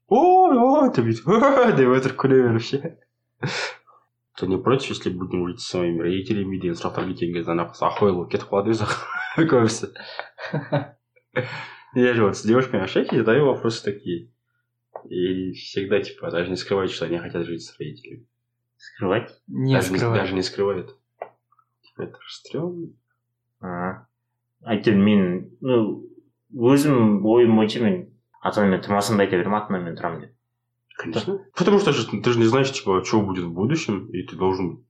[0.07, 2.09] Ой, ой, ты ведь, да в это
[2.53, 2.97] вообще
[4.38, 7.80] Ты не против, если будем жить со своими родителями деген сұрақтар кеткен кезде ана қыз
[7.88, 8.84] охуел болып кетіп қалады өзі
[9.48, 9.92] көбісі
[11.94, 14.30] я же вот с девушками общаюсь и задаю вопросы такие
[15.08, 18.26] и всегда типа даже не скрывают что они хотят жить с родителями
[18.76, 20.18] скрывать Не даже, скрывай.
[20.20, 20.90] даже не скрывают
[21.82, 22.88] типа это же стрёмно
[23.60, 24.06] А.
[24.66, 25.22] әйтеуір мен
[25.64, 26.04] ну
[26.52, 27.96] өзім ойым бойынша мен
[28.42, 30.32] ата анамен тұрмасам да айта беремін ата анамен тұрамын деп
[31.00, 34.36] конечно потому что же, ты же не знаешь типа что будет в будущем и ты
[34.36, 34.84] должен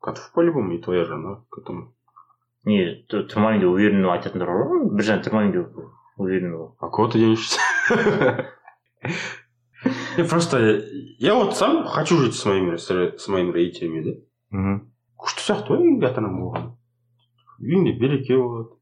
[0.00, 1.94] готов по-любому и твоя жена к этому
[2.64, 5.78] не т- тұрмаймын деп уверенно айтатындар бар ғой бір жағынан тұрмаймын деп
[6.16, 7.60] уверенно бол а куда ты денешься
[10.16, 10.58] Я просто
[11.18, 14.12] я вот сам хочу жить с моими с, с моими родителями да
[15.18, 16.66] күшті сияқты ғой үйінде ата анам болған
[17.62, 18.74] үйіңде береке болады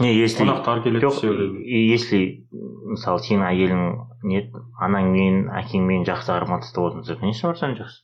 [0.00, 1.20] не если қонақтар келеді жоқ
[1.64, 3.82] если мысалы сенің әйелің
[4.30, 4.44] не
[4.80, 8.00] анаңмен әкеңмен жақсы арматасты болатын болса конечно барсаң жақсы.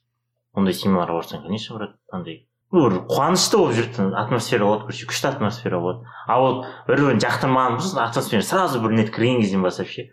[0.55, 1.97] Ондай семьяларға барсаң конечно барады.
[2.13, 6.07] Андай ну бір қуанышты болып жүретін атмосфера болады короче күшті атмосфера болады.
[6.27, 10.11] А вот бір бірін жақтырмаған болсын атмосфера сразу бір нет кірген кезден бастап ше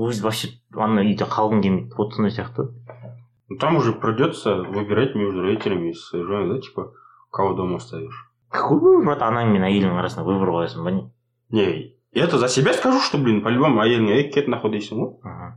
[0.00, 2.70] өзі вообще ана үйде қалғың келмейді вот сондай сияқты.
[3.58, 6.92] Там уже придется выбирать между родителями и женой, да, типа,
[7.32, 8.29] кого дома оставишь.
[8.50, 11.04] Какой выбор брат анаң мен әйелің арасында выбор қоясың ба не
[11.50, 15.52] Не, я-то за себя скажу, что, блин, по-любому әйелің ей кет нахуй дейсің ғой Мгм.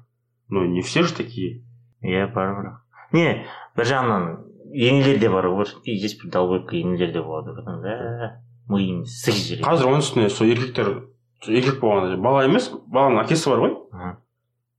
[0.49, 1.63] но не все же такие.
[2.03, 2.77] Иә бар бірақ
[3.12, 4.25] не бір жағынан
[4.73, 8.39] енелер де бар ғой есть бір долбоебка енелер де болады да.
[9.06, 10.89] Сік жібереді қазір оның үстіне сол еркектер
[11.47, 13.73] еркек болғанда бала емес баланың әкесі бар ғой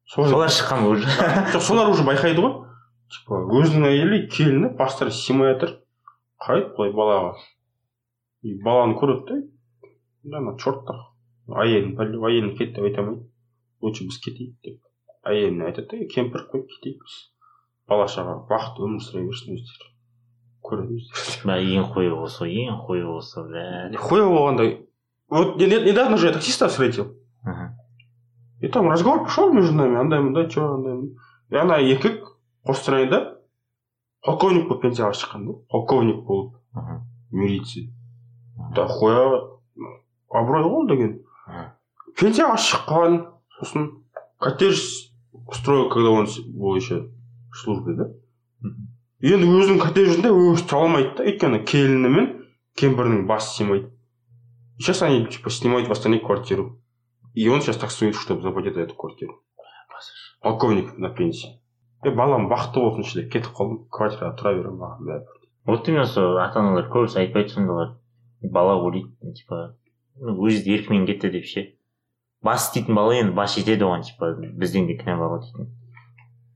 [0.06, 1.08] солар шыққан уже.
[1.52, 2.54] Жоқ солар уже байқайды ғой
[3.14, 5.76] типа өзінің әйелі келіні бастары симай жатыр
[6.42, 7.34] қарайды былай балаға
[8.44, 9.40] и баланы көреді
[10.24, 11.00] да ана черттар
[11.64, 13.26] әйелін әйелін кет деп айта алмайды
[13.84, 14.80] лучше біз кетейік деп
[15.28, 17.18] әйеліне айтады да кемпір қой кетейік біз
[17.88, 19.90] бала шаға бақытты өмір сүре берсін өздері
[20.64, 23.64] көреді өздері бә ең қою осы ғой ең қою осы бә
[24.06, 24.68] хуево болғанда
[25.28, 27.16] вот не- не- недавно же я таксиста встретил.
[28.60, 31.16] И там разговор пошел между нами, андай мындай че андай мындай.
[31.50, 32.24] и ана еркек
[32.66, 33.36] қостанайда
[34.24, 36.54] полковник болып пенсияға шыққан да полковник болып
[37.30, 37.90] милиция
[38.74, 39.50] да хуя.
[40.30, 41.12] Абырой ғой деген
[41.46, 41.70] Мгм.
[42.18, 43.18] пенсияға шыққан
[43.58, 43.90] сосын
[44.40, 44.80] коттедж
[45.32, 47.10] устроил когда он был еще
[47.52, 48.06] в службе да
[49.20, 51.24] енді өзінің коттеджінде өзі тұра алмайды да.
[51.28, 52.30] Өйткені келіні мен
[52.80, 53.90] кемпірінің басы симайды
[54.78, 56.80] сейчас они типа снимают в Астане квартиру.
[57.34, 59.42] И он сейчас таксует чтобы заплатить за эту квартиру.
[60.40, 61.60] Полковник на пенсии.
[62.04, 63.86] Е балам бақытты болсыншы деп кетіп қалдым.
[63.90, 67.94] Квартирада тұра беремін маған бәрібір вот именно сол ата аналар көбісі айтпайды сондайлар
[68.52, 69.74] бала ойлайды типа
[70.20, 71.64] өзі еркімен кетті деп ше.
[72.44, 75.70] Бас істейтін бала енді бас жетеді оған типа бізден де кінә бар ғой дейтін.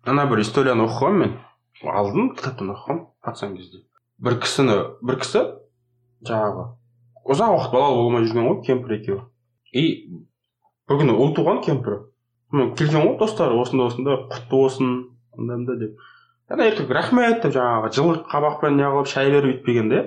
[0.05, 1.37] Ана бір историяны оқығанмын мен.
[1.85, 3.85] Алдым кітаптан оқығанмын пацан кезде.
[4.19, 5.45] Бір кісіні бір кісі
[6.29, 6.67] жаңағы
[7.29, 9.25] ұзақ уақыт балалы болмай жүрген ғой кемпір екеуі.
[9.73, 9.85] И
[10.89, 12.05] бір күні ұл туған кемпірі.
[12.79, 14.95] Келген ғой достары осындай осындай құтты болсын
[15.37, 15.99] андай мындай деп.
[16.49, 20.01] Ана еркек рахмет деп жаңағы жылы қабақпен неғылып шай беріп өйтпеген де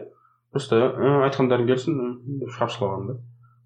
[0.51, 3.15] просто «Э, айтқандарың келсін м», деп шығарып салған да.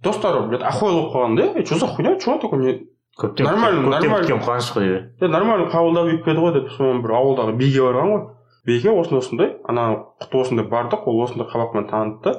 [0.04, 1.64] Достары блядь охуел болып қалған да.
[1.64, 2.20] Че за хуйня?
[2.20, 2.74] Че такое не
[3.18, 5.28] көптен Нормально, көптен күткен қуаныш қой е.
[5.28, 8.22] Нормально қабылдап өйтпеді ғой деп соны бір ауылдағы биге барған ғой.
[8.66, 9.56] Биге осындай осындай.
[9.66, 9.88] Ана
[10.22, 12.36] құтты болсын деп бардық ол осындай қабақпен танытты.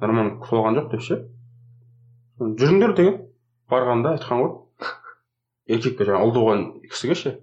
[0.00, 1.18] Нормально құтылған жоқ деп ше.
[2.38, 3.20] Жүріңдер деген.
[3.70, 4.54] Барғанда айтқан ғой.
[5.66, 7.34] Еркекке жаңағы ұлды болған кісіге ше.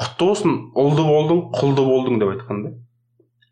[0.00, 2.74] Құтты болсын ұлды болдың құлды болдың деп айтқан да.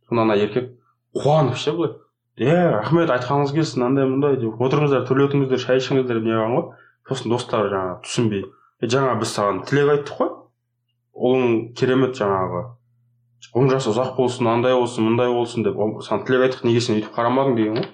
[0.08, 0.77] Сонда ана еркек
[1.16, 1.94] қуанып ше былай
[2.38, 4.60] е рахмет айтқаныңыз келсін андай мындай деп.
[4.62, 6.66] Отырыңыздар төлетіңіздер шай ішіңіздер деп неғылған ғой.
[7.08, 8.44] Сосын достары жаңағы түсінбей.
[8.78, 10.28] «Е, жаңа біз саған тілек айттық қой.
[11.18, 12.60] Ұлың керемет жаңағы.
[13.58, 15.78] Он жасы ұзақ болсын андай болсын мындай болсын деп.
[15.78, 17.56] «Ол- саған тілек айттық неге сен өйтіп қарамадың?
[17.56, 17.88] деген ғой.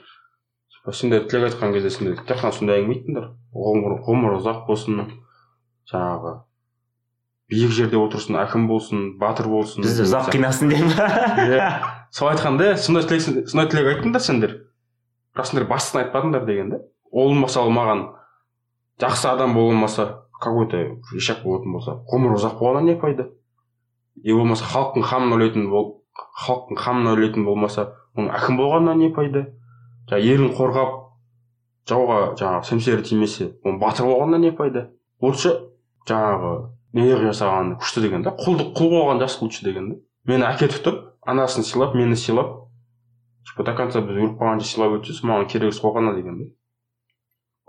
[0.93, 3.31] Сендер тілек айтқан кезде сендер тек қана сондай әңгіме айттыңдар.
[3.55, 5.07] Ғұмыр ұзақ болсын
[5.89, 6.35] жаңағы.
[7.53, 10.99] Биік жерде отырсын әкім болсын батыр болсын бізді ұзақ қинасын деп
[11.45, 11.69] Иә.
[12.15, 14.55] сол айтқанда сондай тілек сондай тілек айттыңдар сендер.
[15.35, 16.81] Бірақ сендер бастысын айтпадыңдар деген да.
[17.13, 18.07] Ол мысалы маған
[19.03, 20.81] жақсы адам болмаса какой то
[21.17, 23.29] ишак болатын болса ғұмыр ұзақ болғаннан не пайда?
[24.23, 25.91] И болмаса халықтың қамын ойлайтын бол
[26.47, 29.47] халықтың қамын ойлайтын болмаса оның әкім болғаннан не пайда?
[30.11, 30.93] Жаңағы елін қорғап
[31.91, 34.89] жауға жаңағы семсері тимесе оның батыр болғаннан не пайда?
[35.23, 35.55] Лучше
[36.09, 36.55] жаңағы
[36.95, 39.97] неғып жасаған күшті деген да құлдық құл болған жас лучше деген да
[40.31, 42.53] мені әке тұтып анасын сыйлап мені сыйлап
[43.49, 46.51] типа до конца біз өліп қалғанша сыйлап өтсе маған керек сол ғана деген да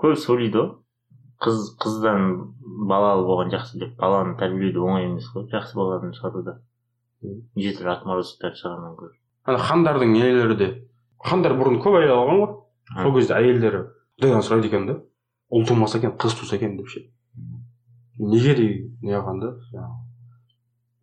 [0.01, 0.71] көбісі ойлайды ғой.
[1.43, 2.29] Қыз қыздан
[2.87, 6.55] балалы болған жақсы деп баланы тәрбиелеу оңай емес қой жақсы баладан шығаруда
[7.25, 10.69] неше түрлі отморозоктар шығарынан гөрі ана хандардың нелері де
[11.25, 12.55] хандар бұрын көп әйел алған ғой.
[13.01, 13.81] Сол кезде әйелдері
[14.19, 14.95] құдайдан сұрайды екен да?
[15.53, 17.05] Ұл тумаса екен қыз туса екен деп ше.
[18.17, 20.01] Неге деген не қылған да жаңағы.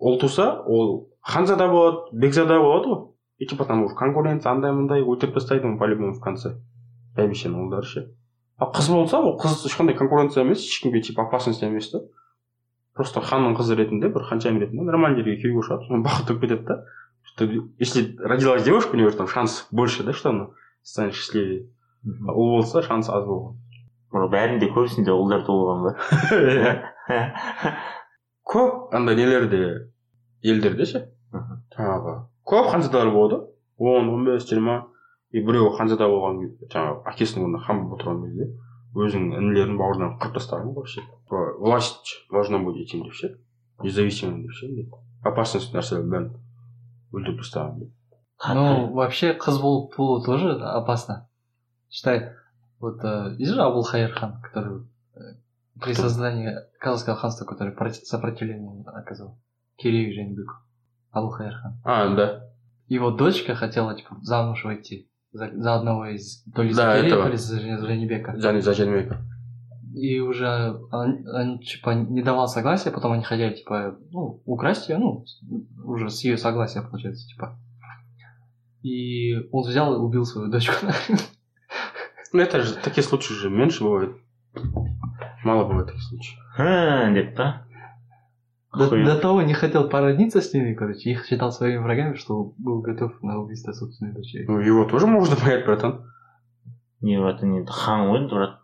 [0.02, 3.08] Ұл туса ол ханзада болады бекзада болады ғой.
[3.38, 6.56] И типа там уже конкуренция андай мындай өлтіріп тастайды оны по любому в конце.
[7.16, 8.02] Бәйбішенің ұлдары ше.
[8.58, 12.02] Ал қыз болса ол қыз ешқандай конкуренция емес ешкімге типа опасность емес та.
[12.94, 16.64] Просто ханның қызы ретінде бір ханшайым ретінде нормальный жерге күйеуге шығады сосын бақыт болып кетеді
[16.68, 16.84] да.
[17.22, 17.44] Что
[17.78, 20.48] если родилась девушка у нее там шанс больше да что она
[20.82, 21.68] станет счастливее.
[22.04, 23.56] Ұл болса шанс аз болған.
[24.12, 25.90] Мына бәрінде көбісінде ұлдар туылған ба
[28.52, 29.60] көп андай нелерде
[30.44, 31.00] елдерде ше
[31.32, 32.16] жаңағы
[32.48, 33.38] көп ханзадалар болады
[33.78, 34.76] он он бес жиырма
[35.32, 38.50] и біреуі ханзада болған кезде жаңағы әкесінің орнына хан болып отырған кезде
[38.92, 41.00] өзінің інілерін бауырынан қырып тастаған ғой вообще
[41.64, 43.32] власть должна быть этим деп ше
[43.80, 44.70] независимым деп ше
[45.24, 46.30] опасность нәрселердің бәрін
[47.16, 47.90] өлтіріп тастаған
[48.42, 51.28] Ну, вообще, қыз болып туу тоже опасно.
[51.88, 52.32] Считай,
[52.82, 54.82] вот э, видишь Абул Хайр хан, который
[55.14, 55.18] э,
[55.80, 59.38] при создании Казахского ханства, который проти- сопротивление оказал
[59.76, 60.54] Кирею Женбеку.
[61.10, 61.80] Абул Хайр хан.
[61.84, 62.44] а да
[62.88, 66.42] Его дочка хотела, типа, замуж выйти за, за одного из...
[66.54, 67.22] То ли за Да, этого.
[67.22, 68.32] то ли за Жен- Женебека.
[68.36, 69.16] және за женбека
[69.94, 74.98] И уже он, он, типа, не давал согласия, потом они хотели, типа, ну, украсть ее,
[74.98, 75.24] ну,
[75.84, 77.58] уже с ее согласия, получается, типа.
[78.82, 80.74] И он взял и убил свою дочку.
[82.33, 84.15] ну это же такие случаи же меньше бывает
[85.43, 87.63] мало бывает таких случаев Ха, деп па
[88.77, 89.15] До, Охуенно.
[89.15, 93.23] до того не хотел породниться с ними, короче, их считал своими врагами, что был готов
[93.23, 94.45] на убийство собственной дочери.
[94.47, 96.03] ну его тоже можно понять братан
[97.01, 98.59] не это не хан ғой енді брат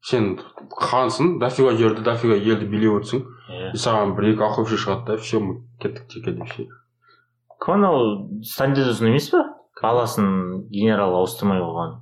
[0.00, 0.38] сен
[0.70, 5.16] хансың дофига жерді дофига елді билеп отырсың иә и саған бір екі охотший шығады да
[5.16, 6.68] все мы кеттік теке деп ше
[7.64, 9.42] кім анау сталин дедосың емес па
[9.82, 11.96] баласын генерал ауыстырмай қойған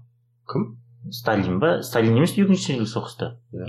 [0.53, 0.66] кім
[1.10, 1.82] Сталин ба?
[1.84, 3.68] Сталин емес пе екінші дүниежүзілік соғыста Иә.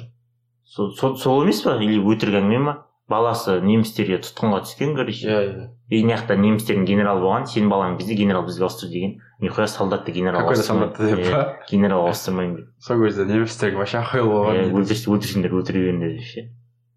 [0.64, 1.76] сол сол- емес па?
[1.82, 2.74] Или өтірік әңгіме ма?
[3.10, 5.26] Баласы немістерге тұтқынға түскен короче.
[5.28, 5.68] Иә иә.
[5.90, 9.18] И мына жақта немістердің генералы болған сенің балаң бізде генерал бізге ауыстыр деген.
[9.40, 10.96] Нихуя солдатты генерал какой то ауыстырмайды.
[10.96, 11.58] солдат деп па?
[11.70, 12.66] Генерал ауыстырмаймын деп.
[12.78, 16.48] Сол кезде немістерге вообще Иә, болған өлтірс- өлтірсеңдер өлтіре беріңдер деп ше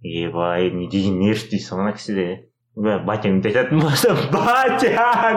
[0.03, 2.45] ебай не деген нерв дейсің ана кісіде
[2.75, 4.89] Батяңды айтатын болса батя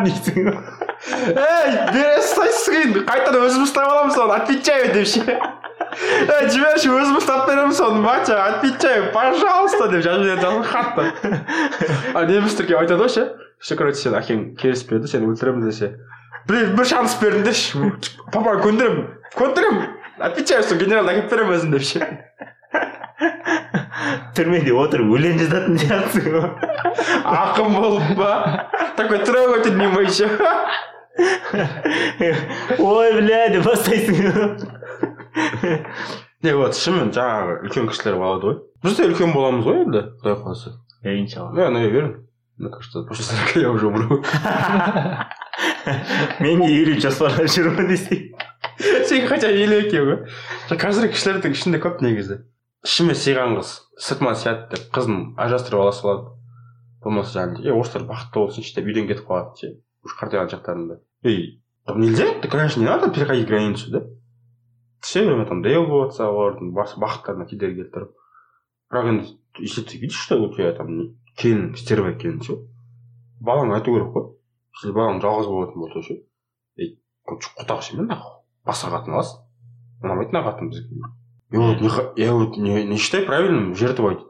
[0.03, 6.91] дейсің ей бере салсайсың енді қайтадан өзіміз ұстап аламыз соны отвечаю деп ше ей жіберші
[6.91, 11.07] өзіміз ұстап береміз соны батя отвечаю пожалуйста деп жазып жіберді хатты
[12.19, 13.29] а немістерге айтады ғой ше
[13.63, 15.93] все короче сен әкең келісіп берді сені өлтіреміз десе
[16.51, 17.93] бір бір шанс беріңдерші
[18.35, 19.07] папа көндіремін
[19.39, 19.87] көндіремін
[20.27, 22.11] отвечаю сол генералды әкеліп беремін өзім деп ше
[24.37, 26.49] түрмеде отырып өлең жазатын сияқтысың ғой
[27.39, 28.31] ақын болып па
[28.97, 30.29] такой трогательный еще
[32.79, 34.17] ой бля деп бастайсың
[36.47, 40.39] не вот шынымен жаңағы үлкен кісілер болады ғой біз де үлкен боламыз ғой енді құдай
[40.45, 42.29] қаласа иә иншалла я наверное
[42.59, 44.25] мне кажется после сорока я уже умру.
[46.41, 48.19] Мен де елу жоспарлап жүрмін десең
[49.09, 52.43] сен хотя елу екен ғой қазіргі кісілердің ішінде көп негізі
[52.87, 56.35] ішіме сыйған қыз сыртыма сияды деп қызын ажырастырып ала салады.
[57.03, 59.73] Болмаса жаңағыдай е орыстар бақытты болсыншы деп үйден кетіп қалады ше
[60.05, 61.01] уже қартайған шақтарында
[61.89, 62.41] там нельзя?
[62.41, 64.05] Ты конечно не надо переходить границу да?
[65.01, 68.11] Все время там дейл болып жатса олардың бақыттарына кедергі келтіріп
[68.93, 72.59] бірақ енді если ты видишь что у тебя там келін стерва екенін ше
[73.41, 74.27] балаңа айту керек қой
[74.77, 76.19] если балаң жалғыз болатын болса ше
[76.77, 78.43] ей құтақ жеме нахуй?
[78.67, 79.47] Басқа қатын аласың
[80.05, 81.18] ұнамайды мына қатын бізге
[81.51, 84.21] я вот я вот не, не считаю правильным жертвовать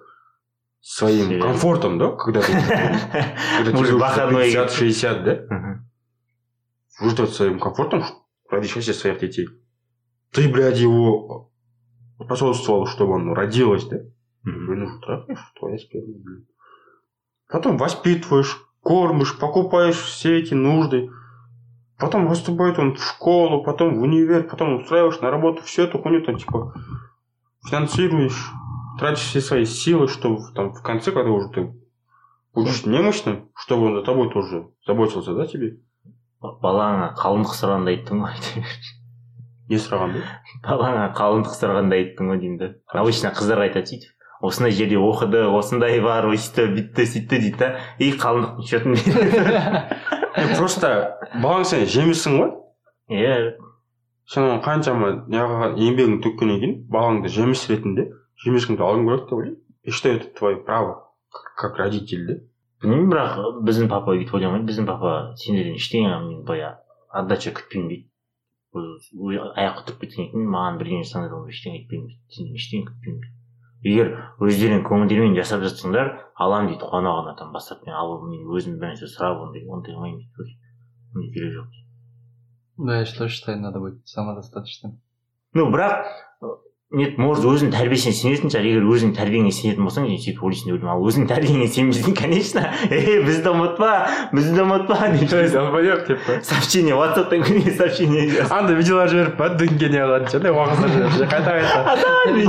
[0.81, 1.51] своим Серьезно?
[1.51, 4.53] комфортом, да, когда ты когда тебе Уже уже выходной.
[4.53, 5.81] 50-60, да,
[7.01, 8.05] жертвовать своим комфортом
[8.49, 9.49] ради счастья своих детей.
[10.33, 11.51] Ты, блядь, его
[12.23, 13.99] способствовал, чтобы он родилось, да?
[14.45, 16.47] Ну, трахаешь, твоя сперма, блин.
[17.49, 21.11] потом воспитываешь, кормишь, покупаешь все эти нужды,
[21.99, 26.23] потом поступает он в школу, потом в универ, потом устраиваешь на работу, всю эту хуйню
[26.25, 26.73] там типа
[27.69, 28.51] финансируешь,
[28.99, 31.75] тратишь все свои силы, чтобы там в конце, когда уже ты
[32.55, 35.79] будешь немощным, чтобы он за тобой тоже заботился, да, тебе?
[36.41, 38.37] балаңа қалыңдық сұрағанда айттың ғой
[39.69, 40.21] Не сұрағанда?
[40.63, 42.69] балаңа қалыңдық сұрағанда айттың ғой деймін да.
[42.95, 47.73] Обычно қыздар айтады сөйтіп осындай жерде оқыды осындай бар өйтті бүйтті сөйтті дейді да.
[47.99, 48.95] И қалыңдықтың счетын
[50.59, 50.91] просто
[51.43, 52.51] балаң сен жемірсің ғой
[53.21, 53.37] иә
[54.33, 58.09] сен қаншама неғылған еңбегін төккеннен кейін балаңды жеміс ретінде
[58.45, 59.57] жемісіңді алуың керек деп ойлаймын
[59.89, 60.93] я считаю это твое право
[61.61, 62.35] как- родитель да
[62.83, 66.75] білмеймін бірақ біздің папа өйтіп ойламайды біздің папа сендерден ештеңе мен былай
[67.23, 68.07] отдача күтпеймін дейді
[68.79, 72.85] Өз- өз- аяқ тұрып кеткеннен кейін маған бірдеңе жасаңдар ол ештеңе айтпаймын дейді сенден ештеңе
[72.91, 73.35] күтпеймін дейді
[73.87, 79.11] егер өздерің көңілдерімен жасап жатсаңдар аламын дейді қонағына бастап мен ал мен өзім бір нәрсе
[79.13, 80.57] сұрап ондай ондай қылмаймын дейді
[81.15, 81.69] ондай керек жоқ.
[82.79, 85.01] Да, я тоже считаю, надо быть самодостаточным.
[85.53, 86.07] ну бірақ
[86.89, 88.65] нет может өзіңнің тәрбиесіне сенетін шығар.
[88.65, 92.63] Егер өзіңнің тәрбиеңе сенетін болсаң сен сөйтіп ойлайсың ойлаймын ал өзіңнің тәрбиеңе сенбесең конечно.
[92.89, 93.91] Ей бізді ұмытпа
[94.33, 94.97] бізді ұмытпа
[96.09, 99.51] деп сообщение ватсаптан күнде сообщение андай видеолар жіберіп па?
[99.61, 101.79] Дінге не қылатын ше андай уағыздар жіберіп ше қайта қайта.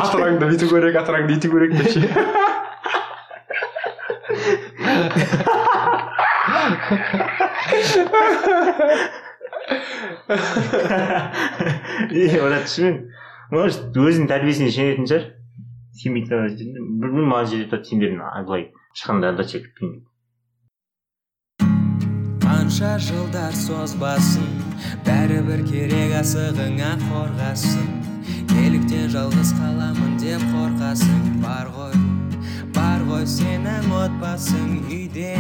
[0.07, 1.99] Атыраңды бүйту керек атыраңды өйту керек деп ше.
[12.09, 13.18] Е брат шынымен
[13.51, 15.25] может өзінің тәрбиесіне сенетін шығар
[16.03, 20.05] жерінде білмеймін маған жерде айтады сендерден былай ешқандай отдача күтпеймін
[22.69, 24.49] қанша жылдар созбасын
[25.07, 27.87] бәрібір керек асығыңа қорғасын.
[28.51, 31.97] Неліктен жалғыз қаламын деп қорқасың бар ғой
[32.77, 35.33] бар ғой сенің отбасың үйде.